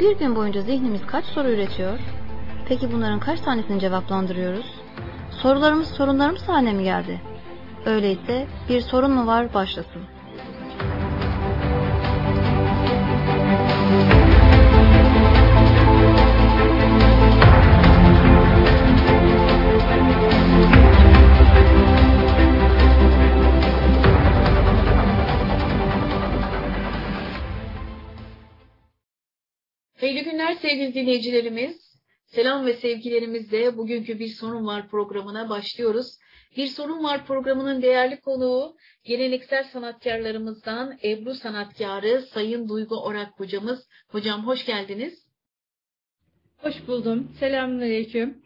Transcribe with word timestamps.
Bir 0.00 0.18
gün 0.18 0.36
boyunca 0.36 0.60
zihnimiz 0.60 1.06
kaç 1.06 1.24
soru 1.24 1.48
üretiyor? 1.48 1.98
Peki 2.68 2.92
bunların 2.92 3.20
kaç 3.20 3.40
tanesini 3.40 3.80
cevaplandırıyoruz? 3.80 4.66
Sorularımız 5.30 5.88
sorunlarımız 5.88 6.48
haline 6.48 6.72
mi 6.72 6.84
geldi? 6.84 7.20
Öyleyse 7.86 8.46
bir 8.68 8.80
sorun 8.80 9.10
mu 9.10 9.26
var 9.26 9.54
başlasın. 9.54 10.02
Hayırlı 30.08 30.30
günler 30.30 30.54
sevgili 30.54 30.94
dinleyicilerimiz. 30.94 32.00
Selam 32.26 32.66
ve 32.66 32.74
sevgilerimizle 32.74 33.76
bugünkü 33.76 34.18
Bir 34.18 34.28
Sorun 34.28 34.66
Var 34.66 34.88
programına 34.88 35.48
başlıyoruz. 35.48 36.18
Bir 36.56 36.66
Sorun 36.66 37.04
Var 37.04 37.26
programının 37.26 37.82
değerli 37.82 38.20
konuğu 38.20 38.76
geleneksel 39.04 39.64
sanatkarlarımızdan 39.64 40.98
Ebru 41.04 41.34
sanatkarı 41.34 42.22
Sayın 42.22 42.68
Duygu 42.68 43.04
Orak 43.04 43.40
hocamız. 43.40 43.88
Hocam 44.08 44.46
hoş 44.46 44.66
geldiniz. 44.66 45.28
Hoş 46.56 46.86
buldum. 46.86 47.32
Selamünaleyküm. 47.40 48.42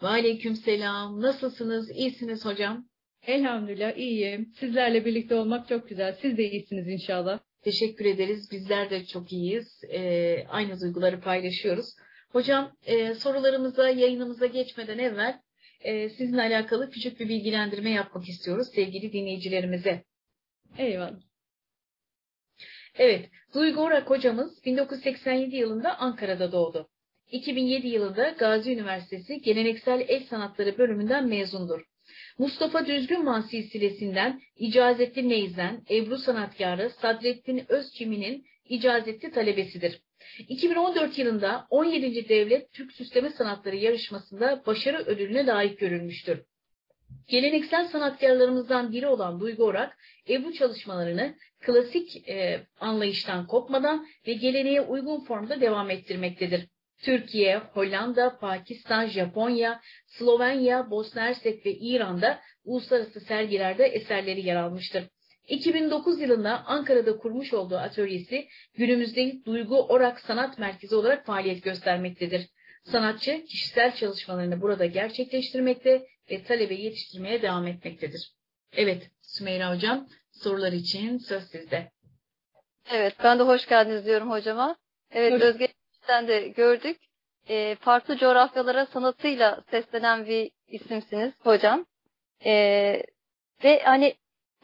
Aleyküm 0.00 0.56
selam. 0.56 1.20
Nasılsınız? 1.20 1.90
İyisiniz 1.90 2.44
hocam? 2.44 2.88
Elhamdülillah 3.22 3.96
iyiyim. 3.96 4.52
Sizlerle 4.60 5.04
birlikte 5.04 5.34
olmak 5.34 5.68
çok 5.68 5.88
güzel. 5.88 6.16
Siz 6.22 6.38
de 6.38 6.50
iyisiniz 6.50 6.88
inşallah. 6.88 7.47
Teşekkür 7.68 8.04
ederiz. 8.04 8.50
Bizler 8.52 8.90
de 8.90 9.04
çok 9.04 9.32
iyiyiz. 9.32 9.84
Ee, 9.92 10.46
aynı 10.48 10.80
duyguları 10.80 11.20
paylaşıyoruz. 11.20 11.94
Hocam 12.32 12.72
e, 12.86 13.14
sorularımıza, 13.14 13.88
yayınımıza 13.88 14.46
geçmeden 14.46 14.98
evvel 14.98 15.40
e, 15.80 16.08
sizinle 16.08 16.42
alakalı 16.42 16.90
küçük 16.90 17.20
bir 17.20 17.28
bilgilendirme 17.28 17.90
yapmak 17.90 18.28
istiyoruz 18.28 18.68
sevgili 18.74 19.12
dinleyicilerimize. 19.12 20.04
Eyvallah. 20.78 21.20
Evet, 22.94 23.30
Duygu 23.54 23.80
Orak 23.80 24.10
hocamız 24.10 24.64
1987 24.64 25.56
yılında 25.56 25.98
Ankara'da 25.98 26.52
doğdu. 26.52 26.88
2007 27.30 27.88
yılında 27.88 28.30
Gazi 28.30 28.72
Üniversitesi 28.72 29.40
Geleneksel 29.40 30.04
El 30.08 30.24
Sanatları 30.24 30.78
bölümünden 30.78 31.28
mezundur. 31.28 31.87
Mustafa 32.38 32.86
Düzgünman 32.86 33.40
silsilesinden 33.40 34.40
İcazetli 34.56 35.28
Neyzen, 35.28 35.82
Ebru 35.90 36.18
sanatkarı 36.18 36.90
Sadrettin 36.90 37.64
Özçimi'nin 37.68 38.46
icazetli 38.68 39.30
talebesidir. 39.30 40.02
2014 40.38 41.18
yılında 41.18 41.66
17. 41.70 42.28
Devlet 42.28 42.72
Türk 42.72 42.92
Süsleme 42.92 43.30
Sanatları 43.30 43.76
yarışmasında 43.76 44.62
başarı 44.66 44.98
ödülüne 44.98 45.46
layık 45.46 45.78
görülmüştür. 45.78 46.42
Geleneksel 47.28 47.88
sanatkarlarımızdan 47.88 48.92
biri 48.92 49.06
olan 49.06 49.40
Duygu 49.40 49.64
Orak, 49.64 49.98
Ebru 50.28 50.52
çalışmalarını 50.52 51.34
klasik 51.60 52.28
e, 52.28 52.66
anlayıştan 52.80 53.46
kopmadan 53.46 54.06
ve 54.26 54.32
geleneğe 54.32 54.80
uygun 54.80 55.24
formda 55.24 55.60
devam 55.60 55.90
ettirmektedir. 55.90 56.68
Türkiye, 57.02 57.58
Hollanda, 57.58 58.38
Pakistan, 58.38 59.06
Japonya, 59.06 59.80
Slovenya, 60.06 60.90
Bosna 60.90 61.22
Hersek 61.22 61.66
ve 61.66 61.74
İran'da 61.74 62.40
uluslararası 62.64 63.20
sergilerde 63.20 63.86
eserleri 63.86 64.46
yer 64.46 64.56
almıştır. 64.56 65.04
2009 65.48 66.20
yılında 66.20 66.64
Ankara'da 66.66 67.16
kurmuş 67.16 67.52
olduğu 67.52 67.76
atölyesi 67.76 68.48
günümüzde 68.74 69.44
Duygu 69.44 69.86
Orak 69.86 70.20
Sanat 70.20 70.58
Merkezi 70.58 70.94
olarak 70.94 71.26
faaliyet 71.26 71.62
göstermektedir. 71.64 72.46
Sanatçı 72.84 73.44
kişisel 73.44 73.94
çalışmalarını 73.94 74.60
burada 74.60 74.86
gerçekleştirmekte 74.86 76.06
ve 76.30 76.42
talebe 76.42 76.74
yetiştirmeye 76.74 77.42
devam 77.42 77.66
etmektedir. 77.66 78.32
Evet 78.72 79.10
Sümeyra 79.22 79.74
Hocam 79.74 80.08
sorular 80.32 80.72
için 80.72 81.18
söz 81.18 81.42
sizde. 81.42 81.90
Evet 82.90 83.14
ben 83.24 83.38
de 83.38 83.42
hoş 83.42 83.68
geldiniz 83.68 84.06
diyorum 84.06 84.30
hocama. 84.30 84.76
Evet 85.10 85.32
hoş. 85.32 85.42
Özge 85.42 85.68
Sen 86.08 86.28
de 86.28 86.48
gördük. 86.48 87.00
E, 87.48 87.74
farklı 87.74 88.16
coğrafyalara 88.16 88.86
sanatıyla 88.86 89.60
seslenen 89.70 90.26
bir 90.26 90.50
isimsiniz 90.68 91.34
hocam. 91.40 91.86
E, 92.44 92.52
ve 93.64 93.82
hani 93.84 94.14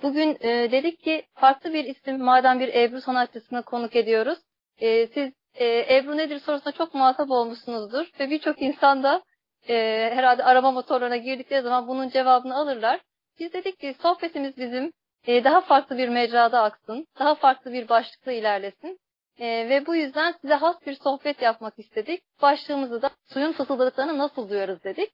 bugün 0.02 0.38
e, 0.40 0.72
dedik 0.72 1.02
ki 1.02 1.24
farklı 1.34 1.72
bir 1.72 1.84
isim 1.84 2.22
madem 2.22 2.60
bir 2.60 2.74
Ebru 2.74 3.00
sanatçısını 3.00 3.62
konuk 3.62 3.96
ediyoruz. 3.96 4.38
E, 4.78 5.06
siz 5.06 5.32
e, 5.54 5.96
Ebru 5.96 6.16
nedir 6.16 6.38
sorusuna 6.40 6.72
çok 6.72 6.94
muhatap 6.94 7.30
olmuşsunuzdur 7.30 8.06
ve 8.20 8.30
birçok 8.30 8.62
insan 8.62 9.02
da 9.02 9.22
e, 9.68 9.74
herhalde 10.14 10.44
arama 10.44 10.70
motorlarına 10.70 11.16
girdikleri 11.16 11.62
zaman 11.62 11.88
bunun 11.88 12.08
cevabını 12.08 12.56
alırlar. 12.56 13.00
Biz 13.38 13.52
dedik 13.52 13.80
ki 13.80 13.94
sohbetimiz 14.02 14.56
bizim 14.56 14.92
e, 15.26 15.44
daha 15.44 15.60
farklı 15.60 15.98
bir 15.98 16.08
mecrada 16.08 16.62
aksın, 16.62 17.06
daha 17.18 17.34
farklı 17.34 17.72
bir 17.72 17.88
başlıkta 17.88 18.32
ilerlesin. 18.32 18.98
E, 19.38 19.68
ve 19.68 19.86
bu 19.86 19.96
yüzden 19.96 20.34
size 20.40 20.54
has 20.54 20.86
bir 20.86 20.94
sohbet 20.94 21.42
yapmak 21.42 21.78
istedik. 21.78 22.22
Başlığımızı 22.42 23.02
da 23.02 23.10
suyun 23.24 23.52
fısıldadıklarını 23.52 24.18
nasıl 24.18 24.48
duyarız 24.48 24.84
dedik. 24.84 25.10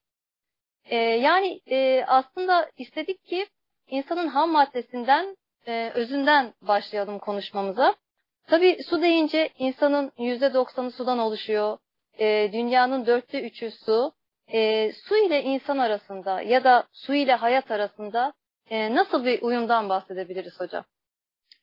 E, 0.84 0.96
yani 0.96 1.60
e, 1.66 2.04
aslında 2.06 2.70
istedik 2.76 3.24
ki 3.24 3.46
insanın 3.88 4.28
ham 4.28 4.50
maddesinden, 4.50 5.36
e, 5.66 5.90
özünden 5.94 6.54
başlayalım 6.62 7.18
konuşmamıza. 7.18 7.94
Tabii 8.46 8.78
su 8.90 9.02
deyince 9.02 9.50
insanın 9.58 10.12
yüzde 10.18 10.54
doksanı 10.54 10.90
sudan 10.90 11.18
oluşuyor. 11.18 11.78
E, 12.18 12.50
dünyanın 12.52 13.06
dörtte 13.06 13.40
üçü 13.42 13.70
su. 13.70 14.12
E, 14.52 14.92
su 14.92 15.16
ile 15.16 15.42
insan 15.42 15.78
arasında 15.78 16.40
ya 16.40 16.64
da 16.64 16.84
su 16.92 17.14
ile 17.14 17.34
hayat 17.34 17.70
arasında 17.70 18.32
e, 18.70 18.94
nasıl 18.94 19.24
bir 19.24 19.42
uyumdan 19.42 19.88
bahsedebiliriz 19.88 20.60
hocam? 20.60 20.84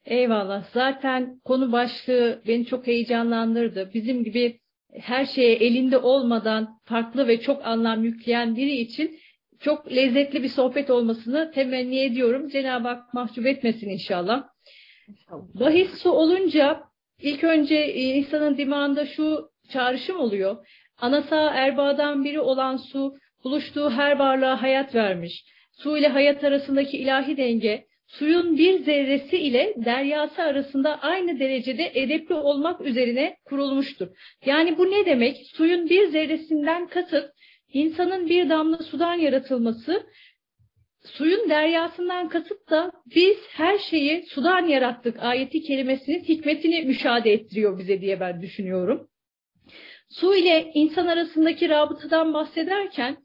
Eyvallah. 0.08 0.64
Zaten 0.74 1.40
konu 1.46 1.72
başlığı 1.72 2.42
beni 2.48 2.66
çok 2.66 2.88
heyecanlandırdı. 2.88 3.92
Bizim 3.94 4.24
gibi 4.24 4.60
her 4.94 5.26
şeye 5.26 5.56
elinde 5.56 5.98
olmadan 5.98 6.80
farklı 6.86 7.28
ve 7.28 7.42
çok 7.42 7.66
anlam 7.66 8.04
yükleyen 8.04 8.56
biri 8.56 8.76
için 8.76 9.20
çok 9.60 9.92
lezzetli 9.92 10.44
bir 10.44 10.50
sohbet 10.50 10.90
olmasını 10.90 11.52
temenni 11.52 12.00
ediyorum. 12.00 12.50
Cenab-ı 12.50 12.88
Hak 12.88 13.14
mahcup 13.14 13.46
etmesin 13.46 13.90
inşallah. 13.90 14.44
Bahis 15.32 15.90
su 16.04 16.12
olunca 16.12 16.84
ilk 17.22 17.44
önce 17.44 17.94
insanın 17.94 18.58
dimağında 18.58 19.06
şu 19.06 19.50
çağrışım 19.74 20.20
oluyor. 20.20 20.68
Anasa 20.98 21.52
erbadan 21.52 22.24
biri 22.24 22.40
olan 22.40 22.78
su 22.78 23.18
buluştuğu 23.44 23.90
her 23.90 24.20
varlığa 24.20 24.62
hayat 24.62 24.96
vermiş. 24.96 25.44
Su 25.72 25.98
ile 25.98 26.08
hayat 26.08 26.44
arasındaki 26.44 26.98
ilahi 26.98 27.38
denge 27.38 27.86
suyun 28.08 28.58
bir 28.58 28.80
zerresi 28.80 29.38
ile 29.38 29.74
deryası 29.86 30.42
arasında 30.42 31.02
aynı 31.02 31.40
derecede 31.40 31.92
edepli 31.94 32.36
olmak 32.36 32.82
üzerine 32.82 33.38
kurulmuştur. 33.46 34.08
Yani 34.46 34.78
bu 34.78 34.92
ne 34.92 35.06
demek? 35.06 35.38
Suyun 35.54 35.90
bir 35.90 36.08
zerresinden 36.08 36.88
kasıt 36.88 37.32
insanın 37.74 38.30
bir 38.30 38.50
damla 38.50 38.78
sudan 38.78 39.14
yaratılması, 39.14 40.04
suyun 41.04 41.50
deryasından 41.50 42.30
kasıt 42.30 42.70
da 42.70 42.92
biz 43.16 43.38
her 43.52 43.78
şeyi 43.78 44.26
sudan 44.26 44.68
yarattık 44.68 45.20
ayeti 45.20 45.62
kelimesinin 45.62 46.24
hikmetini 46.24 46.82
müşahede 46.82 47.34
ettiriyor 47.34 47.80
bize 47.80 48.02
diye 48.02 48.20
ben 48.20 48.42
düşünüyorum. 48.42 49.08
Su 50.10 50.36
ile 50.36 50.72
insan 50.74 51.08
arasındaki 51.08 51.70
rabıtadan 51.70 52.34
bahsederken 52.34 53.18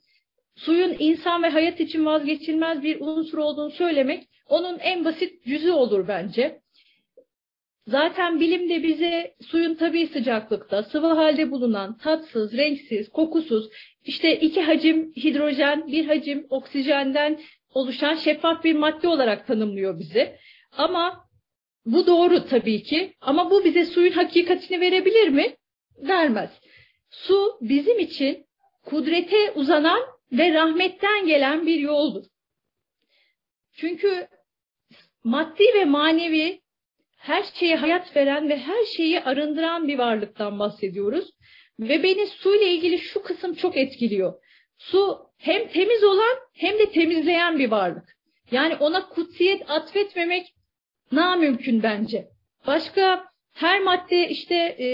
suyun 0.56 0.96
insan 0.98 1.42
ve 1.42 1.48
hayat 1.48 1.80
için 1.80 2.06
vazgeçilmez 2.06 2.82
bir 2.82 3.00
unsur 3.00 3.38
olduğunu 3.38 3.70
söylemek 3.70 4.28
onun 4.46 4.78
en 4.78 5.04
basit 5.04 5.46
yüzü 5.46 5.70
olur 5.70 6.08
bence. 6.08 6.62
Zaten 7.86 8.40
bilimde 8.40 8.82
bize 8.82 9.34
suyun 9.46 9.74
tabi 9.74 10.06
sıcaklıkta, 10.06 10.82
sıvı 10.82 11.06
halde 11.06 11.50
bulunan, 11.50 11.98
tatsız, 11.98 12.56
renksiz, 12.56 13.08
kokusuz, 13.08 13.68
işte 14.04 14.40
iki 14.40 14.62
hacim 14.62 15.12
hidrojen, 15.12 15.86
bir 15.86 16.06
hacim 16.06 16.46
oksijenden 16.50 17.40
oluşan 17.74 18.14
şeffaf 18.14 18.64
bir 18.64 18.74
madde 18.74 19.08
olarak 19.08 19.46
tanımlıyor 19.46 19.98
bizi. 19.98 20.36
Ama 20.76 21.24
bu 21.86 22.06
doğru 22.06 22.46
tabii 22.46 22.82
ki. 22.82 23.12
Ama 23.20 23.50
bu 23.50 23.64
bize 23.64 23.84
suyun 23.84 24.12
hakikatini 24.12 24.80
verebilir 24.80 25.28
mi? 25.28 25.56
Vermez. 25.98 26.50
Su 27.10 27.58
bizim 27.60 27.98
için 27.98 28.46
kudrete 28.84 29.50
uzanan 29.54 30.00
ve 30.32 30.54
rahmetten 30.54 31.26
gelen 31.26 31.66
bir 31.66 31.78
yoldur. 31.78 32.24
Çünkü 33.72 34.28
maddi 35.24 35.64
ve 35.74 35.84
manevi 35.84 36.60
her 37.16 37.42
şeye 37.42 37.76
hayat 37.76 38.16
veren 38.16 38.48
ve 38.48 38.58
her 38.58 38.84
şeyi 38.84 39.20
arındıran 39.20 39.88
bir 39.88 39.98
varlıktan 39.98 40.58
bahsediyoruz. 40.58 41.30
Ve 41.80 42.02
beni 42.02 42.26
su 42.26 42.56
ile 42.56 42.74
ilgili 42.74 42.98
şu 42.98 43.22
kısım 43.22 43.54
çok 43.54 43.76
etkiliyor. 43.76 44.34
Su 44.78 45.18
hem 45.38 45.68
temiz 45.68 46.04
olan 46.04 46.36
hem 46.52 46.78
de 46.78 46.90
temizleyen 46.90 47.58
bir 47.58 47.70
varlık. 47.70 48.16
Yani 48.50 48.76
ona 48.76 49.08
kutsiyet 49.08 49.70
atfetmemek 49.70 50.54
namümkün 51.12 51.82
bence. 51.82 52.28
Başka 52.66 53.31
her 53.52 53.80
madde 53.80 54.28
işte 54.28 54.54
e, 54.54 54.86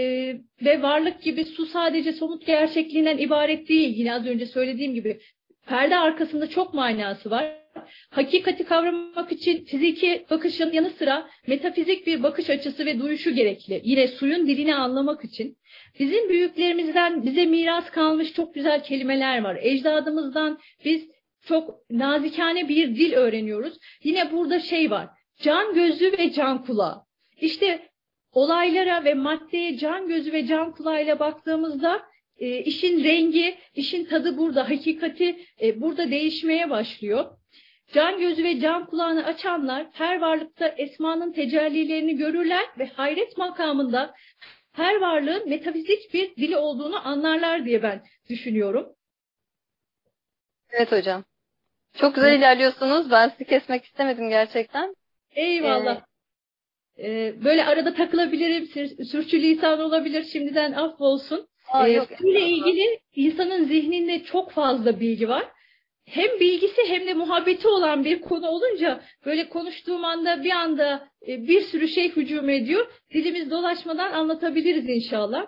ve 0.64 0.82
varlık 0.82 1.22
gibi 1.22 1.44
su 1.44 1.66
sadece 1.66 2.12
somut 2.12 2.46
gerçekliğinden 2.46 3.18
ibaret 3.18 3.68
değil. 3.68 3.96
Yine 3.96 4.14
az 4.14 4.26
önce 4.26 4.46
söylediğim 4.46 4.94
gibi 4.94 5.20
perde 5.66 5.96
arkasında 5.96 6.50
çok 6.50 6.74
manası 6.74 7.30
var. 7.30 7.58
Hakikati 8.10 8.64
kavramak 8.64 9.32
için 9.32 9.64
fiziki 9.64 10.26
bakışın 10.30 10.72
yanı 10.72 10.90
sıra 10.90 11.28
metafizik 11.46 12.06
bir 12.06 12.22
bakış 12.22 12.50
açısı 12.50 12.86
ve 12.86 13.00
duyuşu 13.00 13.34
gerekli. 13.34 13.80
Yine 13.84 14.08
suyun 14.08 14.46
dilini 14.46 14.74
anlamak 14.74 15.24
için. 15.24 15.56
Bizim 15.98 16.28
büyüklerimizden 16.28 17.22
bize 17.22 17.46
miras 17.46 17.90
kalmış 17.90 18.32
çok 18.32 18.54
güzel 18.54 18.82
kelimeler 18.82 19.42
var. 19.42 19.58
Ecdadımızdan 19.60 20.58
biz 20.84 21.08
çok 21.46 21.90
nazikane 21.90 22.68
bir 22.68 22.96
dil 22.96 23.12
öğreniyoruz. 23.12 23.78
Yine 24.04 24.32
burada 24.32 24.60
şey 24.60 24.90
var. 24.90 25.08
Can 25.42 25.74
gözü 25.74 26.12
ve 26.18 26.32
can 26.32 26.64
kulağı. 26.64 27.02
İşte 27.40 27.87
olaylara 28.32 29.04
ve 29.04 29.14
maddeye 29.14 29.78
can 29.78 30.08
gözü 30.08 30.32
ve 30.32 30.46
can 30.46 30.72
kulağıyla 30.72 31.18
baktığımızda 31.18 32.02
e, 32.38 32.58
işin 32.58 33.04
rengi, 33.04 33.58
işin 33.74 34.04
tadı 34.04 34.38
burada, 34.38 34.70
hakikati 34.70 35.44
e, 35.62 35.80
burada 35.80 36.10
değişmeye 36.10 36.70
başlıyor. 36.70 37.38
Can 37.92 38.18
gözü 38.18 38.44
ve 38.44 38.60
can 38.60 38.86
kulağını 38.86 39.24
açanlar 39.24 39.86
her 39.92 40.20
varlıkta 40.20 40.68
esmanın 40.68 41.32
tecellilerini 41.32 42.16
görürler 42.16 42.64
ve 42.78 42.86
hayret 42.86 43.36
makamında 43.38 44.14
her 44.72 45.00
varlığın 45.00 45.48
metafizik 45.48 46.14
bir 46.14 46.36
dili 46.36 46.56
olduğunu 46.56 47.08
anlarlar 47.08 47.64
diye 47.64 47.82
ben 47.82 48.02
düşünüyorum. 48.28 48.86
Evet 50.70 50.92
hocam. 50.92 51.24
Çok 51.94 52.14
güzel 52.14 52.28
evet. 52.28 52.38
ilerliyorsunuz. 52.38 53.10
Ben 53.10 53.28
sizi 53.28 53.44
kesmek 53.44 53.84
istemedim 53.84 54.28
gerçekten. 54.28 54.94
Eyvallah. 55.30 55.96
Ee, 55.96 56.07
böyle 57.44 57.64
arada 57.64 57.94
takılabilirim, 57.94 58.66
sür, 58.66 59.04
sürçülisan 59.04 59.80
olabilir. 59.80 60.24
Şimdiden 60.32 60.72
affolsun. 60.72 61.46
Aa, 61.72 61.88
ee, 61.88 62.06
Suyla 62.18 62.40
ilgili 62.40 63.00
insanın 63.14 63.64
zihninde 63.64 64.22
çok 64.24 64.50
fazla 64.50 65.00
bilgi 65.00 65.28
var. 65.28 65.44
Hem 66.04 66.40
bilgisi 66.40 66.82
hem 66.88 67.06
de 67.06 67.14
muhabbeti 67.14 67.68
olan 67.68 68.04
bir 68.04 68.20
konu 68.20 68.48
olunca 68.48 69.00
böyle 69.26 69.48
konuştuğum 69.48 70.04
anda 70.04 70.44
bir 70.44 70.50
anda 70.50 71.08
e, 71.28 71.48
bir 71.48 71.60
sürü 71.60 71.88
şey 71.88 72.16
hücum 72.16 72.48
ediyor. 72.48 72.86
Dilimiz 73.14 73.50
dolaşmadan 73.50 74.12
anlatabiliriz 74.12 74.88
inşallah. 74.88 75.46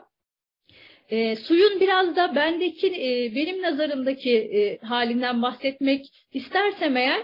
E, 1.11 1.37
suyun 1.37 1.81
biraz 1.81 2.17
da 2.17 2.35
bendeki, 2.35 2.87
e, 2.87 3.35
benim 3.35 3.63
nazarımdaki 3.63 4.37
e, 4.37 4.79
halinden 4.79 5.43
bahsetmek 5.43 6.07
istersem 6.33 6.97
eğer, 6.97 7.23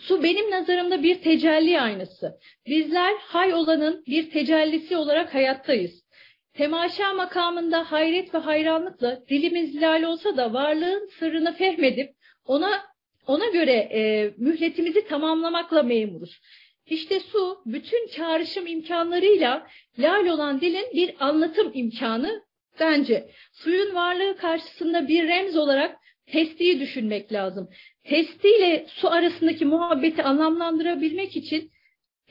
su 0.00 0.22
benim 0.22 0.50
nazarımda 0.50 1.02
bir 1.02 1.22
tecelli 1.22 1.80
aynası. 1.80 2.38
Bizler 2.66 3.14
hay 3.18 3.54
olanın 3.54 4.04
bir 4.06 4.30
tecellisi 4.30 4.96
olarak 4.96 5.34
hayattayız. 5.34 6.06
Temaşa 6.54 7.14
makamında 7.14 7.92
hayret 7.92 8.34
ve 8.34 8.38
hayranlıkla 8.38 9.20
dilimiz 9.28 9.82
lal 9.82 10.02
olsa 10.02 10.36
da 10.36 10.52
varlığın 10.52 11.08
sırrını 11.18 11.54
fehmedip 11.56 12.10
ona 12.44 12.82
ona 13.26 13.46
göre 13.46 13.72
e, 13.72 14.32
mühletimizi 14.36 15.06
tamamlamakla 15.06 15.82
memuruz. 15.82 16.40
İşte 16.86 17.20
su 17.20 17.62
bütün 17.66 18.08
çağrışım 18.08 18.66
imkanlarıyla 18.66 19.66
lal 19.98 20.26
olan 20.26 20.60
dilin 20.60 20.86
bir 20.94 21.14
anlatım 21.20 21.70
imkanı 21.74 22.42
bence. 22.80 23.30
Suyun 23.52 23.94
varlığı 23.94 24.36
karşısında 24.36 25.08
bir 25.08 25.28
remz 25.28 25.56
olarak 25.56 25.96
testiyi 26.26 26.80
düşünmek 26.80 27.32
lazım. 27.32 27.68
Testiyle 28.04 28.86
su 28.88 29.10
arasındaki 29.10 29.64
muhabbeti 29.64 30.22
anlamlandırabilmek 30.22 31.36
için 31.36 31.70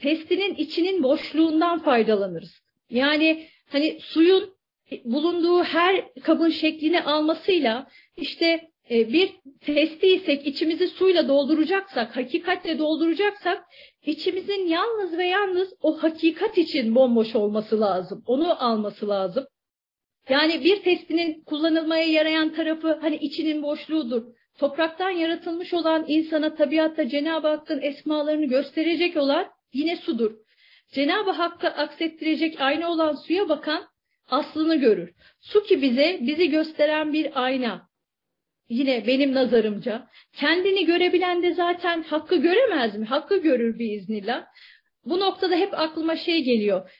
testinin 0.02 0.56
içinin 0.56 1.04
boşluğundan 1.04 1.80
faydalanırız. 1.80 2.62
Yani 2.90 3.48
hani 3.70 3.98
suyun 4.02 4.56
bulunduğu 5.06 5.64
her 5.64 6.14
kabın 6.24 6.50
şeklini 6.50 7.02
almasıyla 7.02 7.88
işte 8.18 8.70
e, 8.90 9.14
bir 9.14 9.30
testiysek 9.62 10.48
içimizi 10.48 10.88
suyla 10.88 11.28
dolduracaksak, 11.28 12.16
hakikatle 12.16 12.80
dolduracaksak 12.80 13.64
içimizin 14.06 14.68
yalnız 14.68 15.18
ve 15.18 15.26
yalnız 15.26 15.74
o 15.82 16.04
hakikat 16.04 16.58
için 16.58 16.96
bomboş 16.96 17.36
olması 17.36 17.82
lazım. 17.82 18.24
Onu 18.26 18.64
alması 18.64 19.08
lazım. 19.08 19.46
Yani 20.30 20.64
bir 20.64 20.84
testinin 20.84 21.44
kullanılmaya 21.44 22.06
yarayan 22.06 22.54
tarafı 22.54 23.00
hani 23.02 23.16
içinin 23.16 23.64
boşluğudur. 23.64 24.24
Topraktan 24.58 25.10
yaratılmış 25.10 25.74
olan 25.74 26.06
insana 26.08 26.56
tabiatta 26.56 27.10
Cenab-ı 27.10 27.48
Hakk'ın 27.48 27.82
esmalarını 27.82 28.46
gösterecek 28.46 29.18
olan 29.18 29.48
yine 29.74 29.96
sudur. 29.96 30.36
Cenab-ı 30.92 31.32
Hakk'a 31.32 31.68
aksettirecek 31.68 32.62
ayna 32.62 32.92
olan 32.92 33.16
suya 33.16 33.50
bakan 33.50 33.88
aslını 34.30 34.76
görür. 34.76 35.14
Su 35.40 35.64
ki 35.64 35.82
bize 35.82 36.20
bizi 36.22 36.50
gösteren 36.50 37.14
bir 37.14 37.44
ayna. 37.44 37.90
Yine 38.70 39.08
benim 39.08 39.34
nazarımca. 39.34 40.08
Kendini 40.34 40.86
görebilen 40.86 41.44
de 41.44 41.54
zaten 41.54 42.04
hakkı 42.04 42.36
göremez 42.36 42.98
mi? 42.98 43.06
Hakkı 43.06 43.38
görür 43.38 43.80
bir 43.80 43.92
iznillah. 43.92 44.46
Bu 45.06 45.20
noktada 45.20 45.56
hep 45.56 45.80
aklıma 45.80 46.16
şey 46.16 46.44
geliyor. 46.44 46.92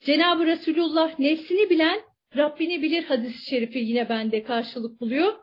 Cenab-ı 0.00 0.46
Resulullah 0.46 1.18
nefsini 1.18 1.70
bilen 1.70 2.00
Rabbini 2.36 2.82
bilir 2.82 3.04
hadis-i 3.04 3.50
şerifi 3.50 3.78
yine 3.78 4.08
bende 4.08 4.42
karşılık 4.42 5.00
buluyor. 5.00 5.34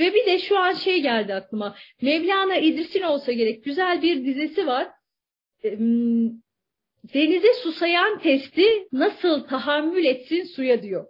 Ve 0.00 0.14
bir 0.14 0.26
de 0.26 0.38
şu 0.38 0.58
an 0.58 0.72
şey 0.72 1.02
geldi 1.02 1.34
aklıma. 1.34 1.76
Mevlana 2.02 2.56
İdris'in 2.56 3.02
olsa 3.02 3.32
gerek 3.32 3.64
güzel 3.64 4.02
bir 4.02 4.24
dizisi 4.24 4.66
var. 4.66 4.88
Denize 7.14 7.54
susayan 7.62 8.18
testi 8.18 8.88
nasıl 8.92 9.40
tahammül 9.40 10.04
etsin 10.04 10.44
suya 10.44 10.82
diyor. 10.82 11.06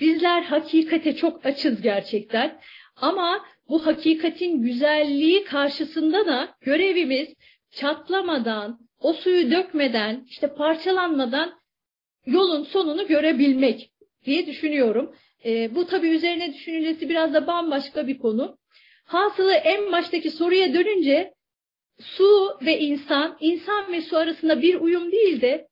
Bizler 0.00 0.42
hakikate 0.42 1.16
çok 1.16 1.46
açız 1.46 1.82
gerçekten. 1.82 2.60
Ama 2.96 3.46
bu 3.68 3.86
hakikatin 3.86 4.62
güzelliği 4.62 5.44
karşısında 5.44 6.26
da 6.26 6.54
görevimiz 6.60 7.28
çatlamadan, 7.70 8.78
o 8.98 9.12
suyu 9.12 9.50
dökmeden, 9.50 10.24
işte 10.28 10.54
parçalanmadan 10.54 11.60
yolun 12.26 12.64
sonunu 12.64 13.06
görebilmek 13.06 13.90
diye 14.26 14.46
düşünüyorum. 14.46 15.14
E, 15.44 15.74
bu 15.74 15.86
tabii 15.86 16.08
üzerine 16.08 16.54
düşünülmesi 16.54 17.08
biraz 17.08 17.34
da 17.34 17.46
bambaşka 17.46 18.06
bir 18.06 18.18
konu. 18.18 18.58
Hasılı 19.04 19.52
en 19.52 19.92
baştaki 19.92 20.30
soruya 20.30 20.74
dönünce 20.74 21.32
su 22.00 22.58
ve 22.66 22.78
insan, 22.78 23.36
insan 23.40 23.92
ve 23.92 24.00
su 24.00 24.16
arasında 24.16 24.62
bir 24.62 24.74
uyum 24.74 25.12
değil 25.12 25.40
de 25.40 25.66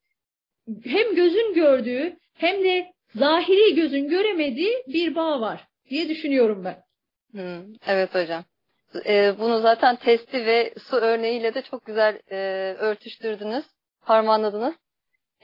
hem 0.85 1.14
gözün 1.14 1.55
gördüğü 1.55 2.17
hem 2.35 2.64
de 2.64 2.87
zahiri 3.14 3.75
gözün 3.75 4.09
göremediği 4.09 4.83
bir 4.87 5.14
bağ 5.14 5.40
var 5.40 5.64
diye 5.90 6.09
düşünüyorum 6.09 6.64
ben. 6.64 6.76
Hmm, 7.33 7.75
evet 7.87 8.14
hocam. 8.14 8.45
Ee, 9.07 9.35
bunu 9.38 9.61
zaten 9.61 9.97
testi 9.97 10.47
ve 10.47 10.75
su 10.88 10.97
örneğiyle 10.97 11.55
de 11.55 11.62
çok 11.62 11.87
güzel 11.87 12.19
e, 12.31 12.37
örtüştürdünüz, 12.79 13.64
harmanladınız. 14.00 14.75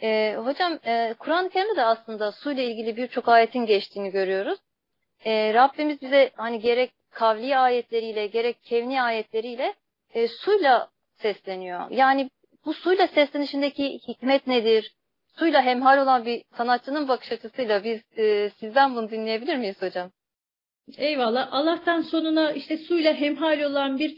E, 0.03 0.37
hocam 0.37 0.79
e, 0.85 1.15
Kur'an-ı 1.19 1.49
Kerim'de 1.51 1.77
de 1.77 1.85
aslında 1.85 2.33
su 2.33 2.53
ile 2.53 2.65
ilgili 2.65 2.97
birçok 2.97 3.29
ayetin 3.29 3.67
geçtiğini 3.67 4.11
görüyoruz. 4.11 4.59
E, 5.25 5.55
Rabbimiz 5.55 6.03
bize 6.03 6.31
hani 6.37 6.61
gerek 6.61 6.91
kavli 7.11 7.57
ayetleriyle 7.57 8.27
gerek 8.27 8.63
kevni 8.63 9.03
ayetleriyle 9.03 9.75
e, 10.15 10.29
suyla 10.29 10.89
sesleniyor. 11.15 11.91
Yani 11.91 12.31
bu 12.65 12.75
suyla 12.75 13.09
seslenişindeki 13.09 13.99
hikmet 14.09 14.47
nedir? 14.47 14.93
Suyla 15.39 15.63
hemhal 15.63 15.99
olan 15.99 16.25
bir 16.25 16.43
sanatçının 16.57 17.09
bakış 17.09 17.33
açısıyla 17.33 17.85
biz 17.85 18.19
e, 18.19 18.51
sizden 18.61 18.97
bunu 18.97 19.11
dinleyebilir 19.11 19.57
miyiz 19.57 19.83
hocam? 19.83 20.11
Eyvallah. 20.97 21.49
Allah'tan 21.53 22.01
sonuna 22.01 22.53
işte 22.53 22.77
suyla 22.77 23.15
hemhal 23.15 23.61
olan 23.61 23.99
bir 23.99 24.17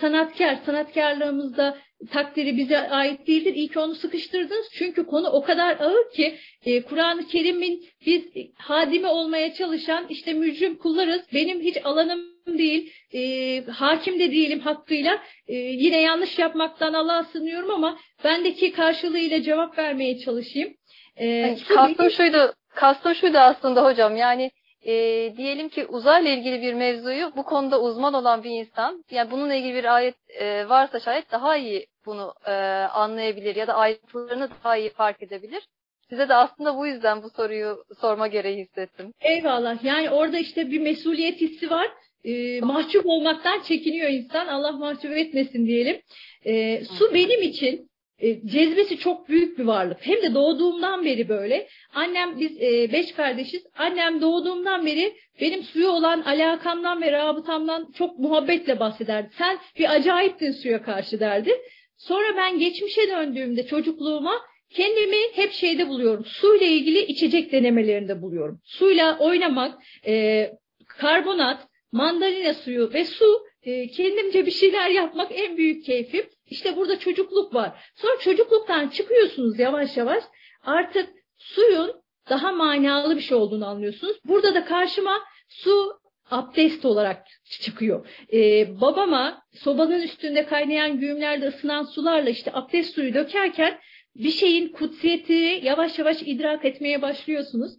sanatkar, 0.00 0.56
sanatkarlığımızda 0.66 1.78
takdiri 2.10 2.56
bize 2.56 2.78
ait 2.78 3.26
değildir. 3.26 3.54
İyi 3.54 3.68
ki 3.68 3.78
onu 3.78 3.94
sıkıştırdınız. 3.94 4.66
Çünkü 4.72 5.06
konu 5.06 5.28
o 5.28 5.42
kadar 5.42 5.80
ağır 5.80 6.10
ki 6.12 6.34
e, 6.64 6.82
Kur'an-ı 6.82 7.26
Kerim'in 7.26 7.84
biz 8.06 8.22
hadimi 8.54 9.06
olmaya 9.06 9.54
çalışan 9.54 10.06
işte 10.08 10.32
mücrim 10.32 10.78
kullarız. 10.78 11.22
Benim 11.34 11.60
hiç 11.60 11.76
alanım 11.84 12.20
değil. 12.46 12.92
E, 13.14 13.62
hakim 13.70 14.20
de 14.20 14.30
değilim 14.30 14.60
hakkıyla. 14.60 15.18
E, 15.48 15.54
yine 15.56 16.00
yanlış 16.00 16.38
yapmaktan 16.38 16.92
Allah'a 16.92 17.24
sınıyorum 17.24 17.70
ama 17.70 17.98
bendeki 18.24 18.72
karşılığıyla 18.72 19.42
cevap 19.42 19.78
vermeye 19.78 20.18
çalışayım. 20.18 20.74
E, 21.16 21.56
kastım 21.68 22.10
şuydu, 22.10 22.54
kastım 22.74 23.14
şuydu 23.14 23.38
aslında 23.38 23.84
hocam. 23.84 24.16
Yani 24.16 24.50
e, 24.82 24.92
diyelim 25.36 25.68
ki 25.68 25.86
uzayla 25.86 26.30
ilgili 26.30 26.62
bir 26.62 26.74
mevzuyu 26.74 27.32
bu 27.36 27.42
konuda 27.42 27.80
uzman 27.80 28.14
olan 28.14 28.44
bir 28.44 28.50
insan, 28.50 29.04
yani 29.10 29.30
bununla 29.30 29.54
ilgili 29.54 29.74
bir 29.74 29.94
ayet 29.94 30.16
e, 30.28 30.68
varsa 30.68 31.00
şayet 31.00 31.32
daha 31.32 31.56
iyi 31.56 31.86
bunu 32.06 32.34
e, 32.46 32.52
anlayabilir 32.92 33.56
ya 33.56 33.66
da 33.66 33.74
ayrıntılarını 33.74 34.48
daha 34.64 34.76
iyi 34.76 34.90
fark 34.90 35.22
edebilir. 35.22 35.62
Size 36.10 36.28
de 36.28 36.34
aslında 36.34 36.76
bu 36.76 36.86
yüzden 36.86 37.22
bu 37.22 37.30
soruyu 37.30 37.84
sorma 38.00 38.26
gereği 38.26 38.64
hissettim. 38.64 39.12
Eyvallah. 39.20 39.84
Yani 39.84 40.10
orada 40.10 40.38
işte 40.38 40.70
bir 40.70 40.80
mesuliyet 40.80 41.40
hissi 41.40 41.70
var. 41.70 41.88
E, 42.24 42.60
mahcup 42.60 43.06
olmaktan 43.06 43.60
çekiniyor 43.60 44.10
insan. 44.10 44.46
Allah 44.46 44.72
mahcup 44.72 45.16
etmesin 45.16 45.66
diyelim. 45.66 46.00
E, 46.44 46.84
su 46.84 47.14
benim 47.14 47.42
için 47.42 47.90
e, 48.18 48.46
cezbesi 48.46 48.98
çok 48.98 49.28
büyük 49.28 49.58
bir 49.58 49.64
varlık. 49.64 49.98
Hem 50.00 50.22
de 50.22 50.34
doğduğumdan 50.34 51.04
beri 51.04 51.28
böyle. 51.28 51.68
Annem 51.94 52.40
biz 52.40 52.62
e, 52.62 52.92
beş 52.92 53.12
kardeşiz. 53.12 53.66
Annem 53.78 54.20
doğduğumdan 54.20 54.86
beri 54.86 55.14
benim 55.40 55.62
suya 55.62 55.90
olan 55.90 56.20
alakamdan 56.20 57.02
ve 57.02 57.12
rabıtamdan 57.12 57.92
çok 57.92 58.18
muhabbetle 58.18 58.80
bahsederdi. 58.80 59.30
Sen 59.38 59.58
bir 59.78 59.94
acayiptin 59.94 60.52
suya 60.52 60.82
karşı 60.82 61.20
derdi. 61.20 61.50
Sonra 61.96 62.36
ben 62.36 62.58
geçmişe 62.58 63.08
döndüğümde 63.08 63.66
çocukluğuma 63.66 64.34
kendimi 64.70 65.16
hep 65.32 65.52
şeyde 65.52 65.88
buluyorum. 65.88 66.24
Suyla 66.24 66.66
ilgili 66.66 67.00
içecek 67.00 67.52
denemelerinde 67.52 68.22
buluyorum. 68.22 68.60
Suyla 68.64 69.18
oynamak, 69.18 69.82
e, 70.06 70.50
karbonat, 70.88 71.68
mandalina 71.92 72.54
suyu 72.54 72.90
ve 72.94 73.04
su 73.04 73.46
e, 73.62 73.88
kendimce 73.88 74.46
bir 74.46 74.50
şeyler 74.50 74.90
yapmak 74.90 75.32
en 75.34 75.56
büyük 75.56 75.84
keyfim. 75.84 76.26
İşte 76.46 76.76
burada 76.76 76.98
çocukluk 76.98 77.54
var. 77.54 77.90
Sonra 77.94 78.18
çocukluktan 78.20 78.88
çıkıyorsunuz 78.88 79.58
yavaş 79.58 79.96
yavaş. 79.96 80.24
Artık 80.62 81.10
suyun 81.36 81.92
daha 82.30 82.52
manalı 82.52 83.16
bir 83.16 83.20
şey 83.20 83.36
olduğunu 83.36 83.66
anlıyorsunuz. 83.66 84.16
Burada 84.24 84.54
da 84.54 84.64
karşıma 84.64 85.22
su 85.48 86.00
abdest 86.30 86.84
olarak 86.84 87.26
çıkıyor. 87.60 88.08
Ee, 88.32 88.80
babama 88.80 89.42
sobanın 89.54 90.02
üstünde 90.02 90.46
kaynayan 90.46 91.00
güğümlerde 91.00 91.46
ısınan 91.46 91.84
sularla 91.84 92.30
işte 92.30 92.50
abdest 92.54 92.94
suyu 92.94 93.14
dökerken 93.14 93.78
bir 94.16 94.30
şeyin 94.30 94.68
kutsiyetini 94.68 95.60
yavaş 95.64 95.98
yavaş 95.98 96.22
idrak 96.22 96.64
etmeye 96.64 97.02
başlıyorsunuz. 97.02 97.72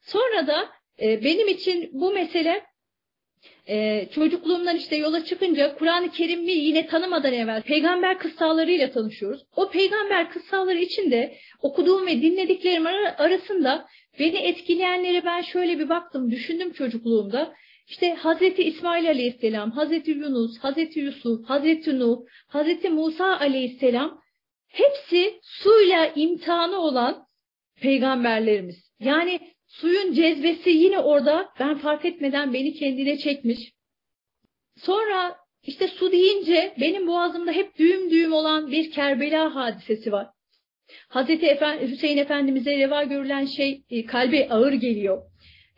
Sonra 0.00 0.46
da 0.46 0.68
e, 1.02 1.24
benim 1.24 1.48
için 1.48 1.90
bu 1.92 2.12
mesele 2.12 2.62
ee, 3.68 4.08
çocukluğumdan 4.14 4.76
işte 4.76 4.96
yola 4.96 5.24
çıkınca 5.24 5.74
Kur'an-ı 5.74 6.10
Kerim'i 6.10 6.52
yine 6.52 6.86
tanımadan 6.86 7.32
evvel 7.32 7.62
peygamber 7.62 8.18
kıssalarıyla 8.18 8.90
tanışıyoruz. 8.90 9.42
O 9.56 9.70
peygamber 9.70 10.30
kıssaları 10.30 10.78
içinde 10.78 11.34
okuduğum 11.62 12.06
ve 12.06 12.22
dinlediklerim 12.22 12.86
arasında 13.18 13.86
beni 14.18 14.36
etkileyenlere 14.36 15.24
ben 15.24 15.42
şöyle 15.42 15.78
bir 15.78 15.88
baktım, 15.88 16.30
düşündüm 16.30 16.72
çocukluğumda. 16.72 17.54
İşte 17.88 18.14
Hazreti 18.14 18.62
İsmail 18.62 19.08
Aleyhisselam, 19.08 19.70
Hazreti 19.70 20.10
Yunus, 20.10 20.58
Hazreti 20.58 21.00
Yusuf, 21.00 21.48
Hazreti 21.48 21.98
Nuh, 21.98 22.18
Hazreti 22.48 22.88
Musa 22.88 23.38
Aleyhisselam 23.38 24.20
hepsi 24.68 25.40
suyla 25.42 26.06
imtihanı 26.14 26.78
olan 26.78 27.26
peygamberlerimiz. 27.80 28.92
Yani 29.00 29.40
Suyun 29.68 30.12
cezbesi 30.12 30.70
yine 30.70 30.98
orada 30.98 31.48
ben 31.60 31.78
fark 31.78 32.04
etmeden 32.04 32.52
beni 32.52 32.74
kendine 32.74 33.18
çekmiş. 33.18 33.72
Sonra 34.76 35.36
işte 35.62 35.88
su 35.88 36.12
deyince 36.12 36.74
benim 36.80 37.06
boğazımda 37.06 37.52
hep 37.52 37.78
düğüm 37.78 38.10
düğüm 38.10 38.32
olan 38.32 38.70
bir 38.70 38.90
Kerbela 38.90 39.54
hadisesi 39.54 40.12
var. 40.12 40.26
Hazreti 41.08 41.46
Efendi, 41.46 41.90
Hüseyin 41.90 42.18
Efendimiz'e 42.18 42.78
reva 42.78 43.02
görülen 43.02 43.44
şey 43.44 43.82
e, 43.90 44.06
kalbe 44.06 44.48
ağır 44.48 44.72
geliyor. 44.72 45.22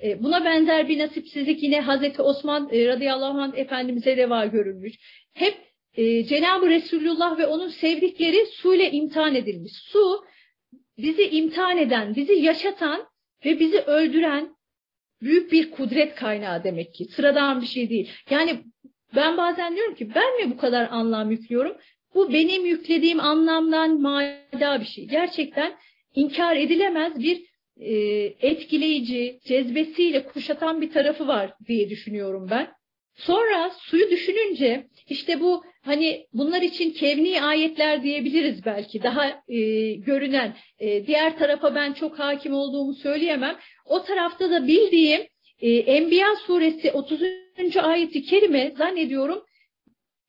E, 0.02 0.22
buna 0.22 0.44
benzer 0.44 0.88
bir 0.88 0.98
nasipsizlik 0.98 1.62
yine 1.62 1.80
Hazreti 1.80 2.22
Osman 2.22 2.68
e, 2.72 2.86
radıyallahu 2.86 3.40
anh 3.40 3.58
Efendimiz'e 3.58 4.16
reva 4.16 4.46
görülmüş. 4.46 4.94
Hep 5.32 5.54
e, 5.94 6.24
Cenab-ı 6.24 6.68
Resulullah 6.68 7.38
ve 7.38 7.46
onun 7.46 7.68
sevdikleri 7.68 8.46
suyla 8.46 8.84
imtihan 8.84 9.34
edilmiş. 9.34 9.72
Su 9.72 10.24
bizi 10.98 11.28
imtihan 11.28 11.78
eden, 11.78 12.16
bizi 12.16 12.32
yaşatan 12.32 13.09
ve 13.44 13.60
bizi 13.60 13.80
öldüren 13.80 14.56
büyük 15.22 15.52
bir 15.52 15.70
kudret 15.70 16.14
kaynağı 16.14 16.64
demek 16.64 16.94
ki. 16.94 17.04
Sıradan 17.04 17.60
bir 17.60 17.66
şey 17.66 17.90
değil. 17.90 18.10
Yani 18.30 18.64
ben 19.16 19.36
bazen 19.36 19.76
diyorum 19.76 19.94
ki 19.94 20.14
ben 20.14 20.36
mi 20.36 20.52
bu 20.52 20.56
kadar 20.56 20.88
anlam 20.90 21.30
yüklüyorum? 21.30 21.76
Bu 22.14 22.32
benim 22.32 22.66
yüklediğim 22.66 23.20
anlamdan 23.20 24.00
mada 24.00 24.80
bir 24.80 24.86
şey. 24.86 25.06
Gerçekten 25.06 25.76
inkar 26.14 26.56
edilemez 26.56 27.18
bir 27.18 27.50
e, 27.76 27.94
etkileyici, 28.40 29.40
cezbesiyle 29.44 30.26
kuşatan 30.26 30.80
bir 30.80 30.90
tarafı 30.90 31.26
var 31.26 31.54
diye 31.66 31.90
düşünüyorum 31.90 32.48
ben. 32.50 32.79
Sonra 33.20 33.70
suyu 33.78 34.10
düşününce 34.10 34.86
işte 35.08 35.40
bu 35.40 35.64
hani 35.84 36.26
bunlar 36.32 36.62
için 36.62 36.90
kevni 36.90 37.42
ayetler 37.42 38.02
diyebiliriz 38.02 38.64
belki 38.66 39.02
daha 39.02 39.26
e, 39.48 39.92
görünen 39.92 40.56
e, 40.78 41.06
diğer 41.06 41.38
tarafa 41.38 41.74
ben 41.74 41.92
çok 41.92 42.18
hakim 42.18 42.54
olduğumu 42.54 42.94
söyleyemem. 42.94 43.58
O 43.84 44.02
tarafta 44.02 44.50
da 44.50 44.66
bildiğim 44.66 45.20
e, 45.60 45.70
Enbiya 45.70 46.36
suresi 46.36 46.92
30. 46.92 47.22
ayeti 47.76 48.22
kerime 48.22 48.72
zannediyorum 48.78 49.44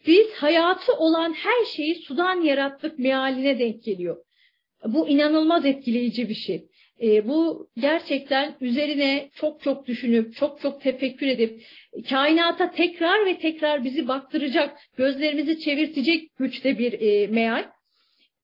biz 0.07 0.31
hayatı 0.31 0.93
olan 0.93 1.33
her 1.33 1.65
şeyi 1.65 1.95
sudan 1.95 2.41
yarattık 2.41 2.99
mealine 2.99 3.59
denk 3.59 3.83
geliyor. 3.83 4.17
Bu 4.85 5.07
inanılmaz 5.07 5.65
etkileyici 5.65 6.29
bir 6.29 6.35
şey. 6.35 6.67
E, 7.01 7.27
bu 7.27 7.67
gerçekten 7.77 8.55
üzerine 8.61 9.29
çok 9.35 9.61
çok 9.61 9.87
düşünüp, 9.87 10.35
çok 10.35 10.61
çok 10.61 10.81
tefekkür 10.81 11.27
edip, 11.27 11.61
kainata 12.09 12.71
tekrar 12.71 13.25
ve 13.25 13.37
tekrar 13.37 13.83
bizi 13.83 14.07
baktıracak, 14.07 14.77
gözlerimizi 14.97 15.59
çevirtecek 15.59 16.35
güçte 16.37 16.79
bir 16.79 17.01
e, 17.01 17.27
meal. 17.27 17.65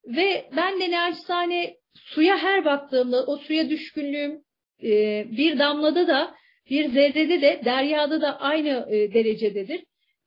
Ve 0.06 0.46
ben 0.56 0.80
de 0.80 0.92
naçizane 0.92 1.76
suya 1.94 2.38
her 2.38 2.66
baktığımda 2.66 3.26
o 3.26 3.38
suya 3.38 3.70
düşkünlüğüm 3.70 4.42
e, 4.84 5.26
bir 5.38 5.60
damlada 5.60 6.08
da 6.08 6.36
bir 6.70 6.90
zerrede 6.90 7.42
de 7.42 7.62
deryada 7.66 8.22
da 8.22 8.40
aynı 8.40 8.88
e, 8.90 9.14
derecededir. 9.14 9.84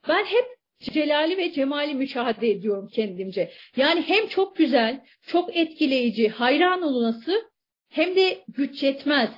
Ben 0.08 0.24
hep 0.24 0.44
celali 0.80 1.36
ve 1.36 1.52
cemali 1.52 1.94
müşahede 1.94 2.50
ediyorum 2.50 2.88
kendimce. 2.94 3.50
Yani 3.76 4.02
hem 4.02 4.28
çok 4.28 4.56
güzel, 4.56 5.00
çok 5.26 5.56
etkileyici, 5.56 6.28
hayran 6.28 6.82
olunası 6.82 7.49
hem 7.90 8.16
de 8.16 8.44
güç 8.48 8.82
yetmez. 8.82 9.30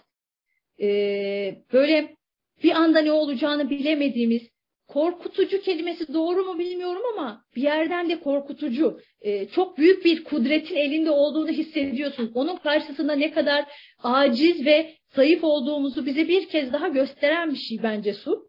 Ee, 0.80 1.62
böyle 1.73 2.16
bir 2.62 2.71
anda 2.71 3.00
ne 3.00 3.12
olacağını 3.12 3.71
bilemediğimiz 3.71 4.42
korkutucu 4.88 5.61
kelimesi 5.61 6.14
doğru 6.14 6.44
mu 6.44 6.59
bilmiyorum 6.59 7.02
ama 7.14 7.44
bir 7.56 7.62
yerden 7.62 8.09
de 8.09 8.21
korkutucu. 8.21 9.00
Ee, 9.21 9.49
çok 9.49 9.78
büyük 9.78 10.04
bir 10.04 10.25
kudretin 10.25 10.76
elinde 10.76 11.11
olduğunu 11.11 11.49
hissediyorsun. 11.49 12.32
Onun 12.35 12.56
karşısında 12.56 13.14
ne 13.14 13.32
kadar 13.32 13.64
aciz 13.99 14.66
ve 14.66 14.94
zayıf 15.09 15.44
olduğumuzu 15.44 16.06
bize 16.06 16.28
bir 16.28 16.49
kez 16.49 16.73
daha 16.73 16.88
gösteren 16.88 17.50
bir 17.50 17.59
şey 17.59 17.82
bence 17.82 18.14
su. 18.14 18.49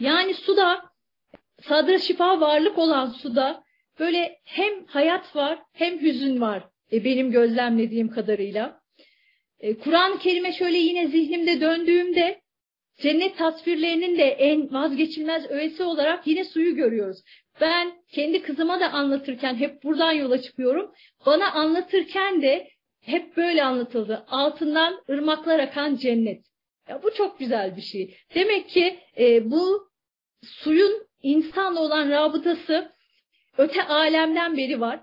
Yani 0.00 0.34
suda 0.34 0.82
sadra 1.62 1.98
şifa 1.98 2.40
varlık 2.40 2.78
olan 2.78 3.06
suda 3.06 3.62
böyle 3.98 4.38
hem 4.44 4.84
hayat 4.84 5.36
var 5.36 5.58
hem 5.72 6.00
hüzün 6.00 6.40
var 6.40 6.64
e, 6.92 7.04
benim 7.04 7.30
gözlemlediğim 7.30 8.08
kadarıyla. 8.08 8.79
E, 9.60 9.78
Kur'an-ı 9.78 10.18
Kerim'e 10.18 10.52
şöyle 10.52 10.78
yine 10.78 11.06
zihnimde 11.06 11.60
döndüğümde 11.60 12.40
cennet 13.00 13.38
tasvirlerinin 13.38 14.18
de 14.18 14.24
en 14.24 14.72
vazgeçilmez 14.72 15.50
öğesi 15.50 15.82
olarak 15.82 16.26
yine 16.26 16.44
suyu 16.44 16.76
görüyoruz. 16.76 17.18
Ben 17.60 17.92
kendi 18.12 18.42
kızıma 18.42 18.80
da 18.80 18.92
anlatırken 18.92 19.54
hep 19.54 19.82
buradan 19.82 20.12
yola 20.12 20.42
çıkıyorum. 20.42 20.92
Bana 21.26 21.52
anlatırken 21.52 22.42
de 22.42 22.68
hep 23.00 23.36
böyle 23.36 23.64
anlatıldı. 23.64 24.24
Altından 24.28 25.02
ırmaklar 25.10 25.58
akan 25.58 25.96
cennet. 25.96 26.44
Ya 26.88 27.02
bu 27.02 27.14
çok 27.14 27.38
güzel 27.38 27.76
bir 27.76 27.82
şey. 27.82 28.16
Demek 28.34 28.68
ki 28.68 28.98
e, 29.18 29.50
bu 29.50 29.90
suyun 30.44 31.06
insanla 31.22 31.80
olan 31.80 32.10
rabıtası 32.10 32.92
öte 33.58 33.84
alemden 33.84 34.56
beri 34.56 34.80
var 34.80 35.00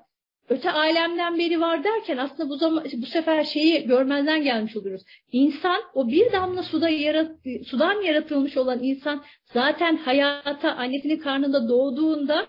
öte 0.49 0.71
alemden 0.71 1.37
beri 1.39 1.61
var 1.61 1.83
derken 1.83 2.17
aslında 2.17 2.49
bu 2.49 2.55
zaman 2.55 2.85
bu 2.97 3.05
sefer 3.05 3.43
şeyi 3.43 3.87
görmezden 3.87 4.43
gelmiş 4.43 4.77
oluyoruz. 4.77 5.03
İnsan 5.31 5.81
o 5.93 6.07
bir 6.07 6.31
damla 6.31 6.63
suda 6.63 6.89
yarat, 6.89 7.31
sudan 7.65 8.01
yaratılmış 8.01 8.57
olan 8.57 8.83
insan 8.83 9.23
zaten 9.53 9.97
hayata 9.97 10.71
annesinin 10.71 11.17
karnında 11.17 11.69
doğduğunda 11.69 12.47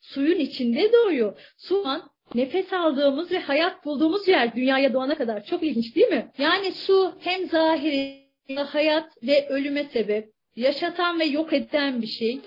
suyun 0.00 0.38
içinde 0.38 0.92
doğuyor. 0.92 1.54
Su 1.56 1.86
an 1.86 2.02
nefes 2.34 2.72
aldığımız 2.72 3.32
ve 3.32 3.38
hayat 3.38 3.84
bulduğumuz 3.84 4.28
yer 4.28 4.56
dünyaya 4.56 4.92
doğana 4.92 5.14
kadar. 5.14 5.44
Çok 5.44 5.62
ilginç 5.62 5.96
değil 5.96 6.08
mi? 6.08 6.32
Yani 6.38 6.72
su 6.72 7.12
hem 7.20 7.48
zahiri 7.48 8.28
hayat 8.56 9.22
ve 9.22 9.48
ölüme 9.48 9.84
sebep, 9.84 10.28
yaşatan 10.56 11.20
ve 11.20 11.24
yok 11.24 11.52
eden 11.52 12.02
bir 12.02 12.06
şey. 12.06 12.40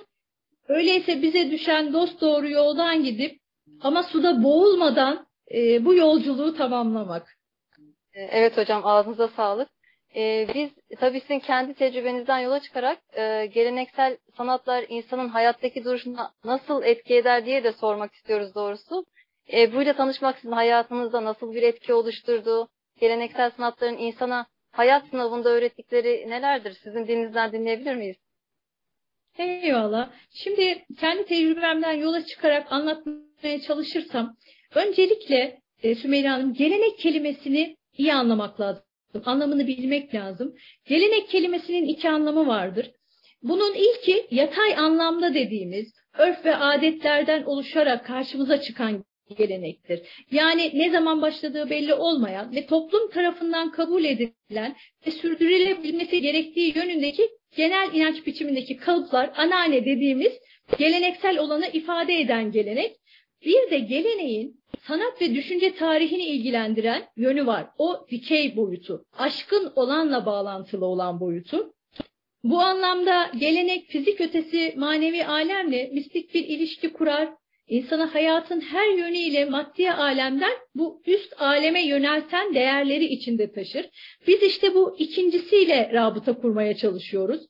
Öyleyse 0.67 1.21
bize 1.21 1.51
düşen 1.51 1.93
dost 1.93 2.21
doğru 2.21 2.49
yoldan 2.49 3.03
gidip 3.03 3.40
ama 3.83 4.03
suda 4.03 4.43
boğulmadan 4.43 5.27
e, 5.53 5.85
bu 5.85 5.95
yolculuğu 5.95 6.55
tamamlamak. 6.55 7.27
E, 8.13 8.21
evet 8.21 8.57
hocam 8.57 8.81
ağzınıza 8.85 9.27
sağlık. 9.27 9.69
Ee, 10.15 10.47
biz 10.53 10.97
tabii 10.99 11.19
sizin 11.21 11.39
kendi 11.39 11.73
tecrübenizden 11.73 12.39
yola 12.39 12.59
çıkarak 12.59 12.99
e, 13.13 13.45
geleneksel 13.45 14.17
sanatlar 14.37 14.85
insanın 14.89 15.29
hayattaki 15.29 15.83
duruşuna 15.83 16.31
nasıl 16.43 16.83
etki 16.83 17.15
eder 17.15 17.45
diye 17.45 17.63
de 17.63 17.71
sormak 17.71 18.13
istiyoruz 18.13 18.55
doğrusu. 18.55 19.05
E, 19.53 19.73
buyla 19.73 19.93
tanışmak 19.93 20.35
sizin 20.35 20.51
hayatınızda 20.51 21.23
nasıl 21.23 21.53
bir 21.53 21.63
etki 21.63 21.93
oluşturdu? 21.93 22.67
Geleneksel 22.99 23.51
sanatların 23.51 23.97
insana 23.97 24.45
hayat 24.71 25.07
sınavında 25.07 25.49
öğrettikleri 25.49 26.29
nelerdir? 26.29 26.73
Sizin 26.83 27.07
dilinizden 27.07 27.51
dinleyebilir 27.51 27.95
miyiz? 27.95 28.17
Eyvallah. 29.37 30.09
Şimdi 30.31 30.85
kendi 30.99 31.25
tecrübemden 31.25 31.93
yola 31.93 32.25
çıkarak 32.25 32.71
anlatmaya 32.71 33.30
anlatmaya 33.41 33.61
çalışırsam 33.61 34.37
öncelikle 34.75 35.59
e, 35.83 35.95
Sümeyra 35.95 36.31
Hanım 36.31 36.53
gelenek 36.53 36.99
kelimesini 36.99 37.77
iyi 37.97 38.13
anlamak 38.13 38.61
lazım. 38.61 38.83
Anlamını 39.25 39.67
bilmek 39.67 40.15
lazım. 40.15 40.55
Gelenek 40.85 41.29
kelimesinin 41.29 41.87
iki 41.87 42.09
anlamı 42.09 42.47
vardır. 42.47 42.91
Bunun 43.43 43.73
ilki 43.73 44.27
yatay 44.31 44.77
anlamda 44.77 45.33
dediğimiz 45.33 45.93
örf 46.17 46.45
ve 46.45 46.55
adetlerden 46.55 47.43
oluşarak 47.43 48.05
karşımıza 48.05 48.61
çıkan 48.61 49.05
gelenektir. 49.37 50.01
Yani 50.31 50.71
ne 50.73 50.89
zaman 50.89 51.21
başladığı 51.21 51.69
belli 51.69 51.93
olmayan 51.93 52.55
ve 52.55 52.65
toplum 52.65 53.09
tarafından 53.09 53.71
kabul 53.71 54.03
edilen 54.03 54.75
ve 55.07 55.11
sürdürülebilmesi 55.11 56.21
gerektiği 56.21 56.77
yönündeki 56.77 57.29
genel 57.55 57.93
inanç 57.93 58.25
biçimindeki 58.27 58.77
kalıplar, 58.77 59.31
anane 59.35 59.85
dediğimiz 59.85 60.33
geleneksel 60.77 61.39
olanı 61.39 61.67
ifade 61.67 62.19
eden 62.19 62.51
gelenek. 62.51 63.01
Bir 63.45 63.71
de 63.71 63.79
geleneğin 63.79 64.61
sanat 64.87 65.21
ve 65.21 65.35
düşünce 65.35 65.75
tarihini 65.75 66.23
ilgilendiren 66.23 67.03
yönü 67.17 67.45
var. 67.45 67.67
O 67.77 68.05
dikey 68.11 68.55
boyutu, 68.55 69.05
aşkın 69.17 69.73
olanla 69.75 70.25
bağlantılı 70.25 70.85
olan 70.85 71.19
boyutu. 71.19 71.73
Bu 72.43 72.59
anlamda 72.59 73.31
gelenek 73.39 73.87
fizik 73.87 74.21
ötesi 74.21 74.73
manevi 74.77 75.25
alemle 75.25 75.89
mistik 75.93 76.33
bir 76.33 76.43
ilişki 76.43 76.93
kurar. 76.93 77.29
İnsanı 77.67 78.03
hayatın 78.03 78.61
her 78.61 78.89
yönüyle 78.89 79.45
maddi 79.45 79.91
alemden 79.91 80.53
bu 80.75 81.01
üst 81.05 81.41
aleme 81.41 81.87
yönelten 81.87 82.53
değerleri 82.53 83.05
içinde 83.05 83.51
taşır. 83.51 83.89
Biz 84.27 84.43
işte 84.43 84.75
bu 84.75 84.95
ikincisiyle 84.99 85.89
rabıta 85.93 86.37
kurmaya 86.37 86.75
çalışıyoruz. 86.77 87.41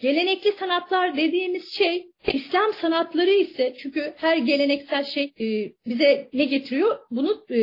Gelenekli 0.00 0.52
sanatlar 0.52 1.16
dediğimiz 1.16 1.72
şey 1.72 2.06
İslam 2.32 2.72
sanatları 2.72 3.30
ise 3.30 3.74
çünkü 3.82 4.14
her 4.16 4.36
geleneksel 4.36 5.04
şey 5.04 5.24
e, 5.24 5.72
bize 5.86 6.28
ne 6.32 6.44
getiriyor 6.44 6.98
bunu 7.10 7.44
e, 7.50 7.58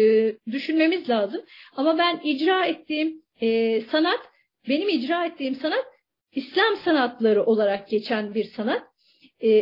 düşünmemiz 0.51 1.09
lazım. 1.09 1.41
Ama 1.75 1.97
ben 1.97 2.19
icra 2.23 2.65
ettiğim 2.65 3.21
e, 3.41 3.81
sanat 3.81 4.19
benim 4.69 4.89
icra 4.89 5.25
ettiğim 5.25 5.55
sanat 5.55 5.85
İslam 6.31 6.75
sanatları 6.75 7.45
olarak 7.45 7.89
geçen 7.89 8.35
bir 8.35 8.43
sanat. 8.43 8.83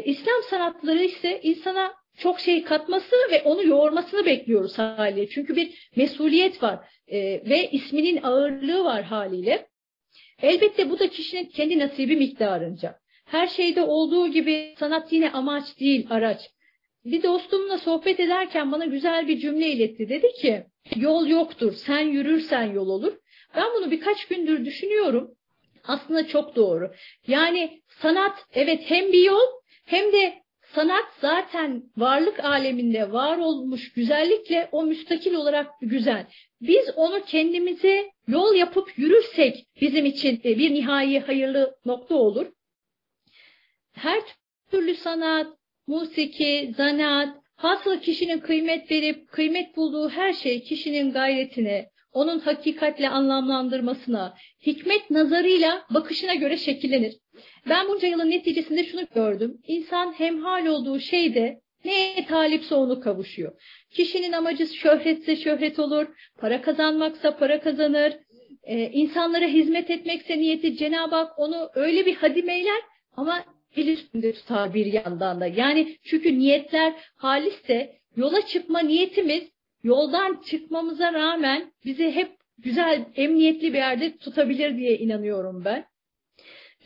İslam 0.05 0.43
sanatları 0.49 1.03
ise 1.03 1.41
insana 1.43 1.93
çok 2.17 2.39
şey 2.39 2.63
katması 2.63 3.15
ve 3.31 3.41
onu 3.41 3.67
yoğurmasını 3.67 4.25
bekliyoruz 4.25 4.77
haliyle. 4.77 5.29
Çünkü 5.29 5.55
bir 5.55 5.89
mesuliyet 5.95 6.63
var 6.63 6.79
ve 7.49 7.69
isminin 7.71 8.23
ağırlığı 8.23 8.83
var 8.83 9.03
haliyle. 9.03 9.67
Elbette 10.41 10.89
bu 10.89 10.99
da 10.99 11.09
kişinin 11.09 11.45
kendi 11.45 11.79
nasibi 11.79 12.15
miktarınca. 12.15 12.99
Her 13.25 13.47
şeyde 13.47 13.81
olduğu 13.81 14.27
gibi 14.27 14.75
sanat 14.79 15.13
yine 15.13 15.31
amaç 15.31 15.79
değil, 15.79 16.07
araç. 16.09 16.49
Bir 17.05 17.23
dostumla 17.23 17.77
sohbet 17.77 18.19
ederken 18.19 18.71
bana 18.71 18.85
güzel 18.85 19.27
bir 19.27 19.37
cümle 19.39 19.67
iletti. 19.67 20.09
Dedi 20.09 20.33
ki, 20.33 20.65
yol 20.95 21.27
yoktur, 21.27 21.73
sen 21.73 21.99
yürürsen 21.99 22.73
yol 22.73 22.87
olur. 22.87 23.17
Ben 23.55 23.65
bunu 23.75 23.91
birkaç 23.91 24.25
gündür 24.25 24.65
düşünüyorum. 24.65 25.31
Aslında 25.83 26.27
çok 26.27 26.55
doğru. 26.55 26.91
Yani 27.27 27.81
sanat 27.89 28.45
evet 28.53 28.81
hem 28.85 29.11
bir 29.11 29.23
yol 29.23 29.47
hem 29.85 30.11
de 30.11 30.33
sanat 30.75 31.05
zaten 31.21 31.83
varlık 31.97 32.39
aleminde 32.39 33.11
var 33.11 33.37
olmuş 33.37 33.93
güzellikle 33.93 34.69
o 34.71 34.85
müstakil 34.85 35.33
olarak 35.33 35.67
güzel. 35.81 36.27
Biz 36.61 36.89
onu 36.95 37.25
kendimize 37.25 38.11
yol 38.27 38.55
yapıp 38.55 38.97
yürürsek 38.97 39.65
bizim 39.81 40.05
için 40.05 40.41
e, 40.45 40.57
bir 40.57 40.73
nihai 40.73 41.19
hayırlı 41.19 41.75
nokta 41.85 42.15
olur. 42.15 42.47
Her 43.93 44.21
türlü 44.71 44.95
sanat, 44.95 45.47
musiki, 45.87 46.73
zanaat, 46.77 47.37
hasıl 47.55 47.99
kişinin 47.99 48.39
kıymet 48.39 48.91
verip 48.91 49.31
kıymet 49.31 49.77
bulduğu 49.77 50.09
her 50.09 50.33
şey 50.33 50.63
kişinin 50.63 51.11
gayretine, 51.11 51.89
onun 52.15 52.39
hakikatle 52.39 53.09
anlamlandırmasına, 53.09 54.33
hikmet 54.65 55.09
nazarıyla 55.09 55.85
bakışına 55.89 56.33
göre 56.33 56.57
şekillenir. 56.57 57.15
Ben 57.69 57.87
bunca 57.87 58.07
yılın 58.07 58.31
neticesinde 58.31 58.83
şunu 58.83 59.01
gördüm. 59.15 59.57
İnsan 59.67 60.13
hemhal 60.13 60.65
olduğu 60.65 60.99
şeyde 60.99 61.61
neye 61.85 62.25
talipse 62.25 62.75
onu 62.75 62.99
kavuşuyor. 62.99 63.51
Kişinin 63.91 64.31
amacı 64.31 64.67
şöhretse 64.67 65.35
şöhret 65.35 65.79
olur, 65.79 66.07
para 66.39 66.61
kazanmaksa 66.61 67.37
para 67.37 67.61
kazanır, 67.61 68.13
ee, 68.63 68.89
insanlara 68.93 69.45
hizmet 69.45 69.89
etmekse 69.89 70.37
niyeti 70.37 70.77
Cenab-ı 70.77 71.15
Hak 71.15 71.39
onu 71.39 71.69
öyle 71.75 72.05
bir 72.05 72.15
hadimeyler 72.15 72.81
ama 73.17 73.43
el 73.75 73.87
üstünde 73.87 74.33
tutar 74.33 74.73
bir 74.73 74.85
yandan 74.85 75.39
da. 75.41 75.47
Yani 75.47 75.97
çünkü 76.03 76.39
niyetler 76.39 76.93
halisse 77.17 77.91
yola 78.15 78.45
çıkma 78.45 78.79
niyetimiz 78.79 79.54
yoldan 79.85 80.41
çıkmamıza 80.45 81.13
rağmen 81.13 81.71
bizi 81.85 82.11
hep 82.11 82.31
güzel, 82.57 83.05
emniyetli 83.15 83.73
bir 83.73 83.77
yerde 83.77 84.17
tutabilir 84.17 84.77
diye 84.77 84.97
inanıyorum 84.97 85.65
ben. 85.65 85.85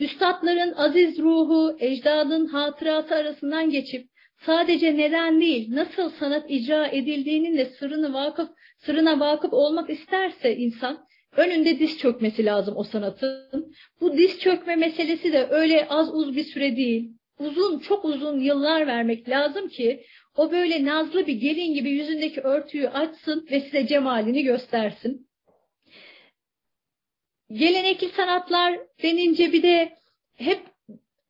Üstadların 0.00 0.72
aziz 0.72 1.18
ruhu, 1.18 1.76
ecdadın 1.80 2.46
hatırası 2.46 3.14
arasından 3.14 3.70
geçip 3.70 4.06
sadece 4.46 4.96
neden 4.96 5.40
değil, 5.40 5.74
nasıl 5.74 6.10
sanat 6.10 6.50
icra 6.50 6.86
edildiğinin 6.86 7.58
de 7.58 7.64
sırrını 7.64 8.12
vakıf, 8.12 8.48
sırrına 8.78 9.20
vakıf 9.20 9.52
olmak 9.52 9.90
isterse 9.90 10.56
insan, 10.56 11.06
önünde 11.36 11.78
diz 11.78 11.98
çökmesi 11.98 12.44
lazım 12.44 12.76
o 12.76 12.84
sanatın. 12.84 13.72
Bu 14.00 14.16
diz 14.16 14.40
çökme 14.40 14.76
meselesi 14.76 15.32
de 15.32 15.46
öyle 15.50 15.88
az 15.88 16.14
uz 16.14 16.36
bir 16.36 16.44
süre 16.44 16.76
değil. 16.76 17.10
Uzun, 17.38 17.78
çok 17.78 18.04
uzun 18.04 18.40
yıllar 18.40 18.86
vermek 18.86 19.28
lazım 19.28 19.68
ki 19.68 20.02
o 20.36 20.52
böyle 20.52 20.84
nazlı 20.84 21.26
bir 21.26 21.32
gelin 21.32 21.74
gibi 21.74 21.90
yüzündeki 21.90 22.40
örtüyü 22.40 22.88
açsın 22.88 23.48
ve 23.50 23.60
size 23.60 23.86
cemalini 23.86 24.42
göstersin. 24.42 25.26
Gelenekli 27.52 28.08
sanatlar 28.08 28.80
denince 29.02 29.52
bir 29.52 29.62
de 29.62 29.92
hep 30.36 30.60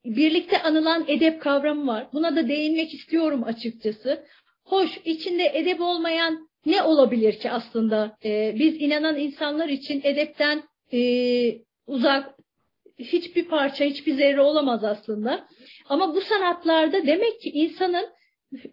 birlikte 0.05 0.61
anılan 0.61 1.05
edep 1.07 1.41
kavramı 1.41 1.87
var. 1.87 2.07
Buna 2.13 2.35
da 2.35 2.47
değinmek 2.47 2.93
istiyorum 2.93 3.43
açıkçası. 3.43 4.25
Hoş, 4.63 4.89
içinde 5.05 5.51
edep 5.53 5.81
olmayan 5.81 6.49
ne 6.65 6.83
olabilir 6.83 7.39
ki 7.39 7.51
aslında? 7.51 8.17
Ee, 8.25 8.55
biz 8.59 8.81
inanan 8.81 9.19
insanlar 9.19 9.69
için 9.69 10.01
edepten 10.03 10.63
e, 10.93 11.01
uzak 11.87 12.35
hiçbir 12.99 13.47
parça, 13.47 13.85
hiçbir 13.85 14.13
zerre 14.13 14.41
olamaz 14.41 14.83
aslında. 14.83 15.47
Ama 15.89 16.15
bu 16.15 16.21
sanatlarda 16.21 17.07
demek 17.07 17.41
ki 17.41 17.49
insanın 17.49 18.05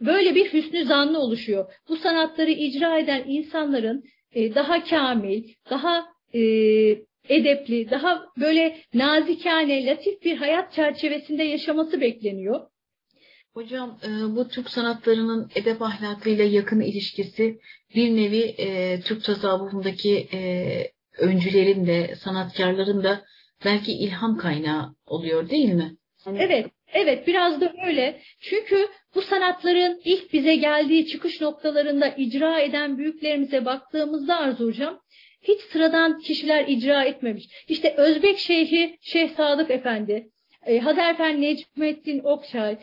böyle 0.01 0.35
bir 0.35 0.53
hüsnü 0.53 0.85
zannı 0.85 1.19
oluşuyor. 1.19 1.73
Bu 1.89 1.97
sanatları 1.97 2.51
icra 2.51 2.99
eden 2.99 3.25
insanların 3.27 4.05
e, 4.35 4.55
daha 4.55 4.85
kamil, 4.85 5.45
daha 5.71 6.07
e, 6.35 6.41
edepli, 7.29 7.91
daha 7.91 8.27
böyle 8.41 8.77
nazikane, 8.95 9.87
latif 9.87 10.23
bir 10.23 10.37
hayat 10.37 10.73
çerçevesinde 10.73 11.43
yaşaması 11.43 12.01
bekleniyor. 12.01 12.61
Hocam 13.55 13.99
e, 14.05 14.37
bu 14.37 14.49
Türk 14.49 14.71
sanatlarının 14.71 15.51
edep 15.55 15.83
ahlakıyla 15.83 16.45
yakın 16.45 16.81
ilişkisi 16.81 17.59
bir 17.95 18.17
nevi 18.17 18.55
e, 18.59 19.01
Türk 19.01 19.25
tasavvufundaki 19.25 20.29
e, 20.33 20.41
öncülerin 21.19 21.87
de 21.87 22.15
sanatkarların 22.25 23.03
da 23.05 23.25
belki 23.65 23.93
ilham 23.93 24.37
kaynağı 24.37 24.95
oluyor 25.07 25.51
değil 25.51 25.73
mi? 25.73 25.97
Evet, 26.27 26.71
evet 26.93 27.27
biraz 27.27 27.61
da 27.61 27.73
öyle. 27.87 28.21
Çünkü 28.41 28.89
bu 29.15 29.23
sanatların 29.23 30.01
ilk 30.05 30.33
bize 30.33 30.57
geldiği 30.57 31.07
çıkış 31.07 31.41
noktalarında 31.41 32.09
icra 32.09 32.61
eden 32.61 32.99
büyüklerimize 32.99 33.65
baktığımızda 33.65 34.39
Arzu 34.39 34.67
Hocam, 34.67 35.01
hiç 35.43 35.61
sıradan 35.61 36.19
kişiler 36.19 36.65
icra 36.69 37.05
etmemiş. 37.05 37.45
İşte 37.69 37.95
Özbek 37.97 38.39
Şeyhi 38.39 38.97
Şeyh 39.01 39.29
Sadık 39.29 39.71
Efendi, 39.71 40.29
e, 40.67 40.79
Hazerfen 40.79 41.43
Necmettin 41.43 42.21
Okçay, 42.25 42.77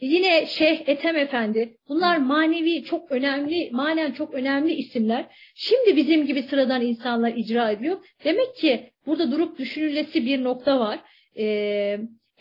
yine 0.00 0.46
Şeyh 0.46 0.88
Ethem 0.88 1.16
Efendi. 1.16 1.76
Bunlar 1.88 2.16
manevi 2.16 2.84
çok 2.84 3.12
önemli, 3.12 3.68
manen 3.72 4.12
çok 4.12 4.34
önemli 4.34 4.74
isimler. 4.74 5.26
Şimdi 5.54 5.96
bizim 5.96 6.26
gibi 6.26 6.42
sıradan 6.42 6.82
insanlar 6.82 7.32
icra 7.36 7.70
ediyor. 7.70 8.04
Demek 8.24 8.56
ki 8.56 8.90
burada 9.06 9.32
durup 9.32 9.58
düşünülesi 9.58 10.26
bir 10.26 10.44
nokta 10.44 10.80
var. 10.80 10.98
E, 11.38 11.44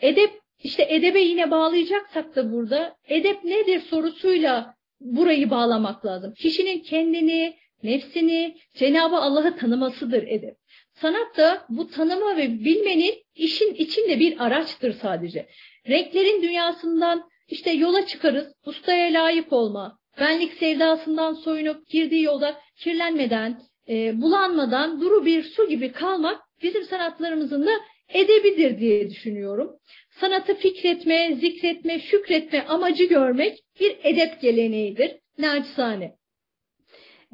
edep, 0.01 0.31
işte 0.63 0.87
edebe 0.89 1.21
yine 1.21 1.51
bağlayacaksak 1.51 2.35
da 2.35 2.51
burada 2.51 2.95
edep 3.07 3.43
nedir 3.43 3.79
sorusuyla 3.79 4.75
burayı 5.01 5.49
bağlamak 5.49 6.05
lazım. 6.05 6.33
Kişinin 6.33 6.79
kendini, 6.79 7.55
nefsini, 7.83 8.57
Cenab-ı 8.75 9.15
Allah'ı 9.15 9.57
tanımasıdır 9.57 10.23
edep. 10.23 10.55
Sanat 10.93 11.37
da 11.37 11.65
bu 11.69 11.87
tanıma 11.87 12.37
ve 12.37 12.49
bilmenin 12.49 13.13
işin 13.35 13.73
içinde 13.73 14.19
bir 14.19 14.45
araçtır 14.45 14.93
sadece. 14.93 15.47
Renklerin 15.87 16.41
dünyasından 16.41 17.29
işte 17.47 17.71
yola 17.71 18.05
çıkarız, 18.05 18.53
ustaya 18.65 19.23
layık 19.23 19.53
olma, 19.53 19.97
benlik 20.19 20.53
sevdasından 20.53 21.33
soyunup 21.33 21.87
girdiği 21.87 22.23
yolda 22.23 22.57
kirlenmeden, 22.77 23.61
e, 23.89 24.21
bulanmadan 24.21 25.01
duru 25.01 25.25
bir 25.25 25.43
su 25.43 25.69
gibi 25.69 25.91
kalmak 25.91 26.41
bizim 26.61 26.83
sanatlarımızın 26.83 27.67
da 27.67 27.71
edebidir 28.09 28.79
diye 28.79 29.09
düşünüyorum. 29.09 29.71
Sanatı 30.19 30.55
fikretme, 30.55 31.35
zikretme, 31.35 31.99
şükretme 31.99 32.65
amacı 32.65 33.03
görmek 33.03 33.59
bir 33.79 33.97
edep 34.03 34.41
geleneğidir. 34.41 35.17
Naçizane. 35.37 36.15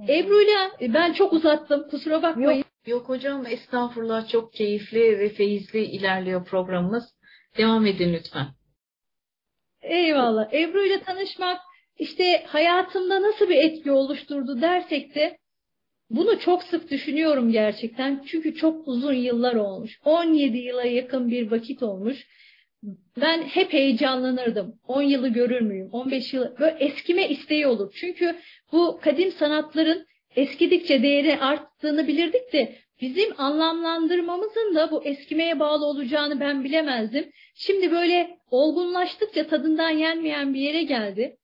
Ebru'yla 0.10 0.72
e, 0.82 0.94
ben 0.94 1.14
çok 1.14 1.34
uzattım. 1.34 1.90
Kusura 1.90 2.22
bakmayın. 2.22 2.58
Yok, 2.58 2.68
yok 2.88 3.10
hocam 3.10 3.46
estağfurullah 3.46 4.30
çok 4.30 4.54
keyifli 4.54 5.20
ve 5.20 5.30
feyizli 5.30 5.84
ilerliyor 5.84 6.46
programımız. 6.46 7.04
Devam 7.58 7.86
edin 7.86 8.14
lütfen. 8.14 8.48
Eyvallah. 9.82 10.54
Ebru 10.54 10.86
ile 10.86 11.04
tanışmak 11.04 11.62
işte 12.00 12.44
hayatımda 12.48 13.22
nasıl 13.22 13.50
bir 13.50 13.58
etki 13.58 13.92
oluşturdu 13.92 14.62
dersek 14.62 15.16
de 15.16 15.38
bunu 16.10 16.40
çok 16.40 16.64
sık 16.64 16.92
düşünüyorum 16.92 17.52
gerçekten. 17.52 18.24
Çünkü 18.28 18.56
çok 18.56 18.88
uzun 18.88 19.14
yıllar 19.14 19.56
olmuş. 19.56 20.00
17 20.06 20.58
yıla 20.58 20.84
yakın 20.84 21.32
bir 21.32 21.52
vakit 21.52 21.84
olmuş. 21.84 22.28
Ben 23.22 23.42
hep 23.42 23.74
heyecanlanırdım. 23.74 24.80
10 24.88 25.02
yılı 25.02 25.28
görür 25.28 25.62
müyüm? 25.62 25.90
15 25.92 26.34
yıl 26.34 26.58
böyle 26.60 26.78
eskime 26.80 27.30
isteği 27.30 27.68
olur. 27.68 27.94
Çünkü 27.96 28.36
bu 28.72 29.00
kadim 29.02 29.32
sanatların 29.32 30.06
eskidikçe 30.36 31.04
değeri 31.04 31.40
arttığını 31.40 32.08
bilirdik 32.08 32.54
de 32.54 32.76
bizim 33.02 33.42
anlamlandırmamızın 33.42 34.76
da 34.76 34.92
bu 34.92 35.04
eskimeye 35.04 35.60
bağlı 35.60 35.86
olacağını 35.86 36.40
ben 36.40 36.64
bilemezdim. 36.64 37.32
Şimdi 37.56 37.92
böyle 37.92 38.38
olgunlaştıkça 38.52 39.48
tadından 39.48 39.90
yenmeyen 39.90 40.54
bir 40.54 40.60
yere 40.60 40.84
geldi. 40.84 41.38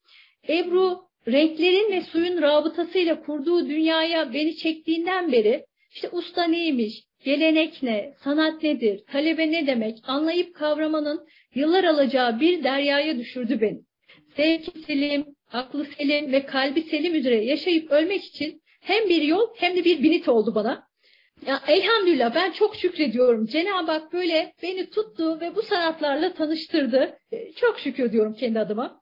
Ebru 0.49 0.99
renklerin 1.27 1.91
ve 1.91 2.01
suyun 2.01 2.41
rabıtasıyla 2.41 3.21
kurduğu 3.21 3.69
dünyaya 3.69 4.33
beni 4.33 4.55
çektiğinden 4.55 5.31
beri 5.31 5.65
işte 5.91 6.09
usta 6.11 6.43
neymiş, 6.43 7.03
gelenek 7.23 7.83
ne, 7.83 8.13
sanat 8.23 8.63
nedir, 8.63 9.03
talebe 9.11 9.51
ne 9.51 9.67
demek 9.67 9.97
anlayıp 10.03 10.55
kavramanın 10.55 11.27
yıllar 11.55 11.83
alacağı 11.83 12.39
bir 12.39 12.63
deryaya 12.63 13.17
düşürdü 13.17 13.61
beni. 13.61 13.79
Sevki 14.35 14.79
selim, 14.79 15.25
aklı 15.51 15.85
selim 15.85 16.31
ve 16.31 16.45
kalbi 16.45 16.81
selim 16.81 17.15
üzere 17.15 17.45
yaşayıp 17.45 17.91
ölmek 17.91 18.23
için 18.23 18.61
hem 18.81 19.09
bir 19.09 19.21
yol 19.21 19.47
hem 19.57 19.75
de 19.75 19.85
bir 19.85 20.03
binit 20.03 20.29
oldu 20.29 20.55
bana. 20.55 20.89
Ya 21.45 21.61
elhamdülillah 21.67 22.35
ben 22.35 22.51
çok 22.51 22.75
şükrediyorum. 22.75 23.45
Cenab-ı 23.45 23.91
Hak 23.91 24.13
böyle 24.13 24.53
beni 24.63 24.89
tuttu 24.89 25.39
ve 25.41 25.55
bu 25.55 25.61
sanatlarla 25.61 26.33
tanıştırdı. 26.33 27.17
E, 27.31 27.51
çok 27.51 27.79
şükür 27.79 28.11
diyorum 28.11 28.33
kendi 28.33 28.59
adıma. 28.59 29.01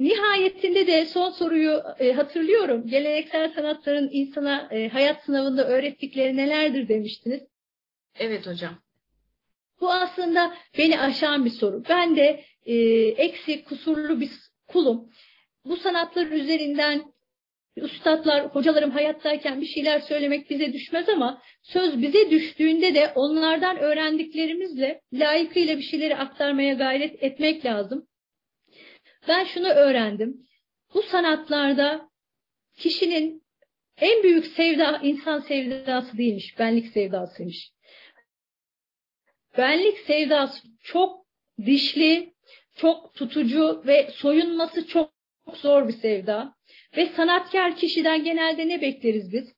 Nihayetinde 0.00 0.86
de 0.86 1.06
son 1.06 1.30
soruyu 1.30 1.82
e, 1.98 2.12
hatırlıyorum. 2.12 2.86
Geleneksel 2.86 3.52
sanatların 3.54 4.08
insana 4.12 4.68
e, 4.70 4.88
hayat 4.88 5.24
sınavında 5.24 5.68
öğrettikleri 5.68 6.36
nelerdir 6.36 6.88
demiştiniz. 6.88 7.42
Evet 8.18 8.46
hocam. 8.46 8.78
Bu 9.80 9.92
aslında 9.92 10.54
beni 10.78 11.00
aşan 11.00 11.44
bir 11.44 11.50
soru. 11.50 11.82
Ben 11.88 12.16
de 12.16 12.44
e, 12.66 12.74
eksik, 13.08 13.66
kusurlu 13.66 14.20
bir 14.20 14.30
kulum. 14.66 15.10
Bu 15.64 15.76
sanatlar 15.76 16.26
üzerinden 16.26 17.02
üstadlar, 17.76 18.46
hocalarım 18.46 18.90
hayattayken 18.90 19.60
bir 19.60 19.66
şeyler 19.66 20.00
söylemek 20.00 20.50
bize 20.50 20.72
düşmez 20.72 21.08
ama 21.08 21.42
söz 21.62 22.02
bize 22.02 22.30
düştüğünde 22.30 22.94
de 22.94 23.12
onlardan 23.14 23.78
öğrendiklerimizle 23.78 25.00
layıkıyla 25.12 25.76
bir 25.76 25.82
şeyleri 25.82 26.16
aktarmaya 26.16 26.74
gayret 26.74 27.22
etmek 27.22 27.64
lazım. 27.64 28.07
Ben 29.28 29.44
şunu 29.44 29.68
öğrendim. 29.68 30.46
Bu 30.94 31.02
sanatlarda 31.02 32.10
kişinin 32.76 33.42
en 33.96 34.22
büyük 34.22 34.46
sevda 34.46 35.00
insan 35.02 35.40
sevdası 35.40 36.18
değilmiş, 36.18 36.58
benlik 36.58 36.86
sevdasıymış. 36.86 37.72
Benlik 39.58 39.98
sevdası 39.98 40.68
çok 40.82 41.26
dişli, 41.66 42.34
çok 42.76 43.14
tutucu 43.14 43.82
ve 43.86 44.10
soyunması 44.10 44.86
çok 44.86 45.12
zor 45.54 45.88
bir 45.88 45.92
sevda. 45.92 46.54
Ve 46.96 47.06
sanatkar 47.06 47.76
kişiden 47.76 48.24
genelde 48.24 48.68
ne 48.68 48.80
bekleriz 48.80 49.32
biz? 49.32 49.52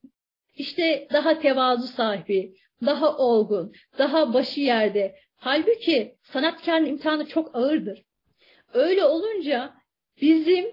İşte 0.54 1.08
daha 1.12 1.38
tevazu 1.38 1.86
sahibi, 1.86 2.54
daha 2.86 3.16
olgun, 3.16 3.72
daha 3.98 4.34
başı 4.34 4.60
yerde. 4.60 5.16
Halbuki 5.36 6.16
sanatkarın 6.22 6.86
imtihanı 6.86 7.26
çok 7.26 7.56
ağırdır. 7.56 8.09
Öyle 8.74 9.04
olunca 9.04 9.74
bizim 10.20 10.64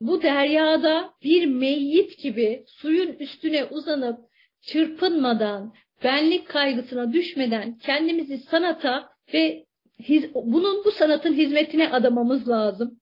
bu 0.00 0.22
deryada 0.22 1.14
bir 1.22 1.46
meyyit 1.46 2.18
gibi 2.18 2.64
suyun 2.66 3.12
üstüne 3.12 3.64
uzanıp 3.64 4.18
çırpınmadan, 4.60 5.74
benlik 6.04 6.48
kaygısına 6.48 7.12
düşmeden 7.12 7.78
kendimizi 7.78 8.38
sanata 8.38 9.08
ve 9.34 9.64
bunun 10.34 10.84
bu 10.84 10.90
sanatın 10.90 11.34
hizmetine 11.34 11.88
adamamız 11.88 12.48
lazım. 12.48 13.00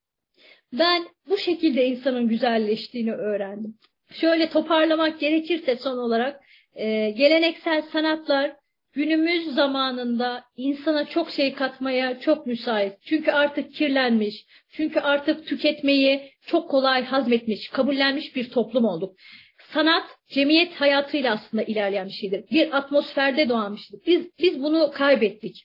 Ben 0.72 1.08
bu 1.28 1.38
şekilde 1.38 1.86
insanın 1.86 2.28
güzelleştiğini 2.28 3.12
öğrendim. 3.12 3.74
Şöyle 4.12 4.50
toparlamak 4.50 5.20
gerekirse 5.20 5.76
son 5.76 5.98
olarak 5.98 6.40
e, 6.74 7.10
geleneksel 7.10 7.82
sanatlar 7.82 8.56
günümüz 8.92 9.54
zamanında 9.54 10.44
insana 10.56 11.04
çok 11.04 11.30
şey 11.30 11.54
katmaya 11.54 12.20
çok 12.20 12.46
müsait. 12.46 12.92
Çünkü 13.02 13.30
artık 13.30 13.74
kirlenmiş, 13.74 14.44
çünkü 14.70 15.00
artık 15.00 15.46
tüketmeyi 15.46 16.30
çok 16.46 16.70
kolay 16.70 17.04
hazmetmiş, 17.04 17.68
kabullenmiş 17.68 18.36
bir 18.36 18.50
toplum 18.50 18.84
olduk. 18.84 19.16
Sanat 19.72 20.04
cemiyet 20.28 20.74
hayatıyla 20.74 21.32
aslında 21.34 21.62
ilerleyen 21.62 22.06
bir 22.06 22.12
şeydir. 22.12 22.44
Bir 22.50 22.76
atmosferde 22.76 23.48
doğan 23.48 23.76
bir 23.76 23.80
şeydir. 23.80 24.06
Biz, 24.06 24.26
biz 24.38 24.62
bunu 24.62 24.90
kaybettik. 24.94 25.64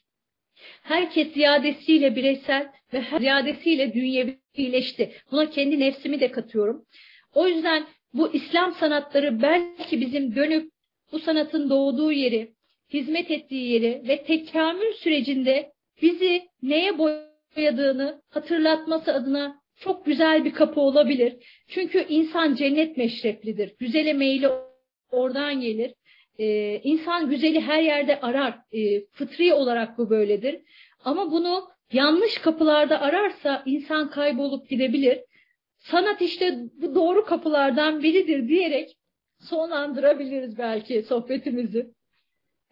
Herkes 0.84 1.34
ziyadesiyle 1.34 2.16
bireysel 2.16 2.68
ve 2.94 3.04
ziyadesiyle 3.20 3.94
dünyevileşti. 3.94 5.14
Buna 5.32 5.50
kendi 5.50 5.80
nefsimi 5.80 6.20
de 6.20 6.32
katıyorum. 6.32 6.86
O 7.34 7.48
yüzden 7.48 7.86
bu 8.14 8.34
İslam 8.34 8.74
sanatları 8.74 9.42
belki 9.42 10.02
bizim 10.02 10.36
dönüp 10.36 10.72
bu 11.12 11.20
sanatın 11.20 11.70
doğduğu 11.70 12.12
yeri, 12.12 12.54
hizmet 12.90 13.32
ettiği 13.32 13.72
yeri 13.72 14.02
ve 14.08 14.24
tekamül 14.24 14.94
sürecinde 14.94 15.72
bizi 16.02 16.42
neye 16.62 16.98
boyadığını 16.98 18.22
hatırlatması 18.30 19.14
adına 19.14 19.64
çok 19.80 20.06
güzel 20.06 20.46
bir 20.46 20.54
kapı 20.54 20.82
olabilir. 20.82 21.36
Çünkü 21.68 22.06
insan 22.10 22.56
cennet 22.56 22.98
meşreplidir. 22.98 23.76
Güzele 23.80 24.14
meyli 24.14 24.50
oradan 25.12 25.62
gelir. 25.62 25.94
Ee, 26.40 26.82
insan 26.84 27.30
güzeli 27.30 27.62
her 27.62 27.82
yerde 27.82 28.22
arar. 28.22 28.60
Ee, 28.72 29.06
fıtri 29.12 29.54
olarak 29.54 29.98
bu 29.98 30.10
böyledir. 30.10 30.62
Ama 31.04 31.32
bunu 31.32 31.68
yanlış 31.94 32.38
kapılarda 32.38 33.02
ararsa 33.02 33.64
insan 33.66 34.10
kaybolup 34.10 34.70
gidebilir. 34.70 35.20
Sanat 35.78 36.22
işte 36.22 36.60
bu 36.82 36.96
doğru 36.96 37.26
kapılardan 37.26 38.04
biridir 38.04 38.48
diyerek 38.48 38.98
sonlandırabiliriz 39.40 40.58
belki 40.58 41.04
sohbetimizi. 41.04 41.88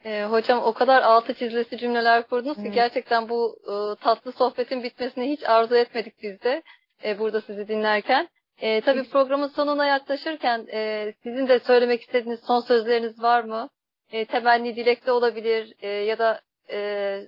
E, 0.05 0.23
hocam 0.23 0.63
o 0.63 0.73
kadar 0.73 1.01
altı 1.01 1.33
çizilesi 1.33 1.77
cümleler 1.77 2.27
kurdunuz 2.27 2.57
evet. 2.57 2.69
ki 2.69 2.75
gerçekten 2.75 3.29
bu 3.29 3.55
e, 3.63 4.03
tatlı 4.03 4.31
sohbetin 4.31 4.83
bitmesini 4.83 5.31
hiç 5.31 5.43
arzu 5.43 5.75
etmedik 5.75 6.13
biz 6.23 6.41
de 6.41 6.63
e, 7.03 7.19
burada 7.19 7.41
sizi 7.41 7.67
dinlerken. 7.67 8.27
E, 8.61 8.81
tabii 8.81 9.03
programın 9.03 9.47
sonuna 9.47 9.85
yaklaşırken 9.85 10.67
e, 10.73 11.13
sizin 11.23 11.47
de 11.47 11.59
söylemek 11.59 12.01
istediğiniz 12.01 12.39
son 12.47 12.59
sözleriniz 12.59 13.23
var 13.23 13.43
mı? 13.43 13.69
E, 14.11 14.25
temenni 14.25 14.75
dilekte 14.75 15.11
olabilir 15.11 15.73
e, 15.81 15.87
ya 15.87 16.19
da 16.19 16.41
e, 16.71 17.19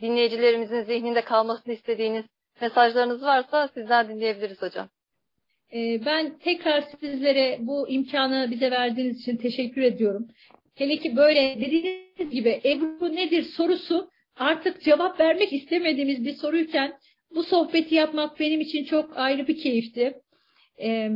dinleyicilerimizin 0.00 0.82
zihninde 0.82 1.20
kalmasını 1.20 1.74
istediğiniz 1.74 2.24
mesajlarınız 2.60 3.22
varsa 3.22 3.68
sizden 3.68 4.08
dinleyebiliriz 4.08 4.62
hocam. 4.62 4.88
Ben 6.06 6.38
tekrar 6.38 6.84
sizlere 7.00 7.58
bu 7.60 7.88
imkanı 7.88 8.48
bize 8.50 8.70
verdiğiniz 8.70 9.20
için 9.20 9.36
teşekkür 9.36 9.82
ediyorum. 9.82 10.28
Hele 10.78 10.96
ki 10.96 11.16
böyle 11.16 11.56
dediğiniz 11.60 12.30
gibi 12.30 12.60
Ebru 12.64 13.16
nedir 13.16 13.42
sorusu 13.42 14.10
artık 14.36 14.82
cevap 14.82 15.20
vermek 15.20 15.52
istemediğimiz 15.52 16.24
bir 16.24 16.34
soruyken 16.34 16.98
bu 17.34 17.42
sohbeti 17.42 17.94
yapmak 17.94 18.40
benim 18.40 18.60
için 18.60 18.84
çok 18.84 19.16
ayrı 19.16 19.46
bir 19.46 19.58
keyifti. 19.58 20.14
E, 20.80 21.10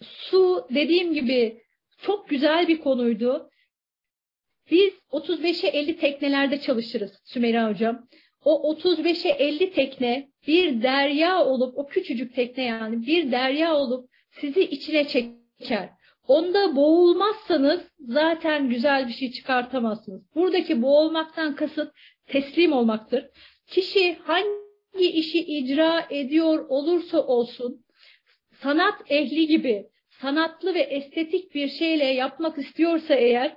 su 0.00 0.66
dediğim 0.70 1.14
gibi 1.14 1.60
çok 2.02 2.28
güzel 2.28 2.68
bir 2.68 2.78
konuydu. 2.80 3.50
Biz 4.70 4.92
35'e 5.12 5.68
50 5.68 5.96
teknelerde 5.96 6.60
çalışırız 6.60 7.12
Sümeyra 7.24 7.70
Hocam. 7.70 8.08
O 8.44 8.74
35'e 8.74 9.30
50 9.30 9.72
tekne 9.72 10.28
bir 10.46 10.82
derya 10.82 11.44
olup, 11.44 11.78
o 11.78 11.86
küçücük 11.86 12.34
tekne 12.34 12.64
yani 12.64 13.06
bir 13.06 13.32
derya 13.32 13.76
olup 13.76 14.10
sizi 14.40 14.60
içine 14.60 15.08
çeker. 15.08 15.88
Onda 16.28 16.76
boğulmazsanız 16.76 17.80
zaten 18.00 18.68
güzel 18.68 19.08
bir 19.08 19.12
şey 19.12 19.32
çıkartamazsınız. 19.32 20.22
Buradaki 20.34 20.82
boğulmaktan 20.82 21.56
kasıt 21.56 21.92
teslim 22.26 22.72
olmaktır. 22.72 23.26
Kişi 23.66 24.14
hangi 24.14 25.10
işi 25.12 25.38
icra 25.38 26.06
ediyor 26.10 26.66
olursa 26.68 27.26
olsun 27.26 27.84
sanat 28.62 28.94
ehli 29.08 29.46
gibi 29.46 29.86
sanatlı 30.20 30.74
ve 30.74 30.80
estetik 30.80 31.54
bir 31.54 31.68
şeyle 31.68 32.04
yapmak 32.04 32.58
istiyorsa 32.58 33.14
eğer 33.14 33.56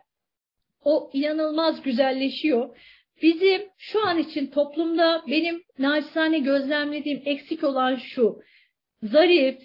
o 0.84 1.10
inanılmaz 1.14 1.82
güzelleşiyor. 1.82 2.78
Bizim 3.22 3.62
şu 3.78 4.08
an 4.08 4.18
için 4.18 4.48
toplumda 4.48 5.24
benim 5.28 5.64
naçizane 5.80 6.40
gözlemlediğim 6.40 7.22
eksik 7.26 7.64
olan 7.64 7.96
şu. 7.96 8.40
Zarif, 9.04 9.60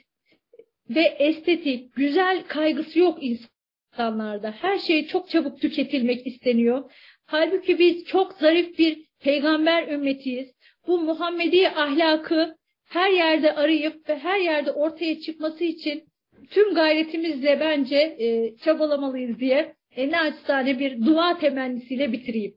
ve 0.94 1.02
estetik, 1.02 1.96
güzel 1.96 2.44
kaygısı 2.48 2.98
yok 2.98 3.18
insanlarda. 3.22 4.50
Her 4.50 4.78
şey 4.78 5.07
çok 5.07 5.31
çabuk 5.31 5.61
tüketilmek 5.61 6.26
isteniyor. 6.26 6.90
Halbuki 7.26 7.78
biz 7.78 8.05
çok 8.05 8.33
zarif 8.33 8.78
bir 8.78 9.07
peygamber 9.20 9.88
ümmetiyiz. 9.88 10.52
Bu 10.87 11.00
Muhammedi 11.00 11.68
ahlakı 11.68 12.57
her 12.88 13.11
yerde 13.11 13.55
arayıp 13.55 14.09
ve 14.09 14.18
her 14.18 14.40
yerde 14.40 14.72
ortaya 14.72 15.20
çıkması 15.20 15.64
için 15.64 16.05
tüm 16.50 16.74
gayretimizle 16.74 17.61
bence 17.61 17.96
e, 17.96 18.57
çabalamalıyız 18.57 19.38
diye 19.38 19.74
e, 19.96 20.11
naçizane 20.11 20.78
bir 20.78 21.07
dua 21.07 21.38
temennisiyle 21.38 22.12
bitireyim. 22.12 22.55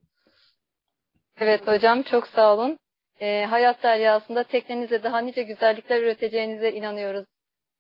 Evet 1.40 1.68
hocam 1.68 2.02
çok 2.02 2.28
sağ 2.28 2.54
olun. 2.54 2.78
E, 3.20 3.46
hayat 3.46 3.84
deryasında 3.84 4.44
teknenizle 4.44 5.04
daha 5.04 5.20
nice 5.20 5.44
güzellikler 5.44 6.02
üreteceğinize 6.02 6.72
inanıyoruz. 6.72 7.26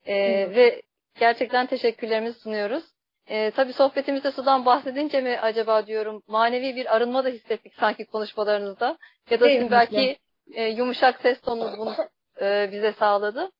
E, 0.05 0.15
ve 0.55 0.81
gerçekten 1.19 1.65
teşekkürlerimizi 1.65 2.39
sunuyoruz. 2.39 2.83
E, 3.27 3.51
tabii 3.51 3.73
sohbetimizde 3.73 4.31
sudan 4.31 4.65
bahsedince 4.65 5.21
mi 5.21 5.39
acaba 5.41 5.87
diyorum 5.87 6.23
manevi 6.27 6.75
bir 6.75 6.95
arınma 6.95 7.25
da 7.25 7.29
hissettik 7.29 7.73
sanki 7.73 8.05
konuşmalarınızda. 8.05 8.97
Ya 9.29 9.39
da 9.39 9.49
sizin 9.49 9.71
belki 9.71 10.17
e, 10.53 10.63
yumuşak 10.63 11.21
ses 11.21 11.41
tonunuz 11.41 11.77
bunu 11.77 11.95
e, 12.41 12.69
bize 12.71 12.91
sağladı. 12.91 13.51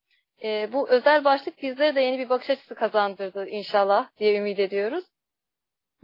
E, 0.43 0.73
bu 0.73 0.89
özel 0.89 1.23
başlık 1.23 1.61
bizlere 1.61 1.95
de 1.95 2.01
yeni 2.01 2.19
bir 2.19 2.29
bakış 2.29 2.49
açısı 2.49 2.75
kazandırdı 2.75 3.47
inşallah 3.47 4.09
diye 4.17 4.37
ümit 4.37 4.59
ediyoruz. 4.59 5.05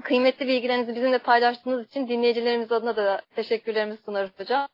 Kıymetli 0.04 0.47
bilgilerinizi 0.47 0.95
bizimle 0.95 1.17
paylaştığınız 1.17 1.88
için 1.88 2.08
dinleyicilerimiz 2.08 2.71
adına 2.71 2.95
da 2.95 3.21
teşekkürlerimizi 3.36 4.04
sunarız 4.04 4.39
hocam. 4.39 4.67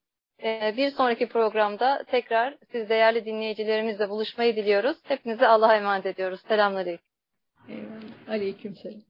E, 0.44 0.74
bir 0.78 0.92
sonraki 0.92 1.30
programda 1.30 2.04
tekrar 2.08 2.58
siz 2.72 2.90
değerli 2.90 3.26
dinleyicilerimizle 3.26 4.10
buluşmayı 4.10 4.56
diliyoruz. 4.56 4.98
Hepinize 5.04 5.48
Allah'a 5.48 5.76
emanet 5.76 6.06
ediyoruz. 6.06 6.42
Selamünaleyküm. 6.48 7.06
Eyvallah. 7.70 8.30
Aleyküm 8.30 8.76
selam. 8.76 9.02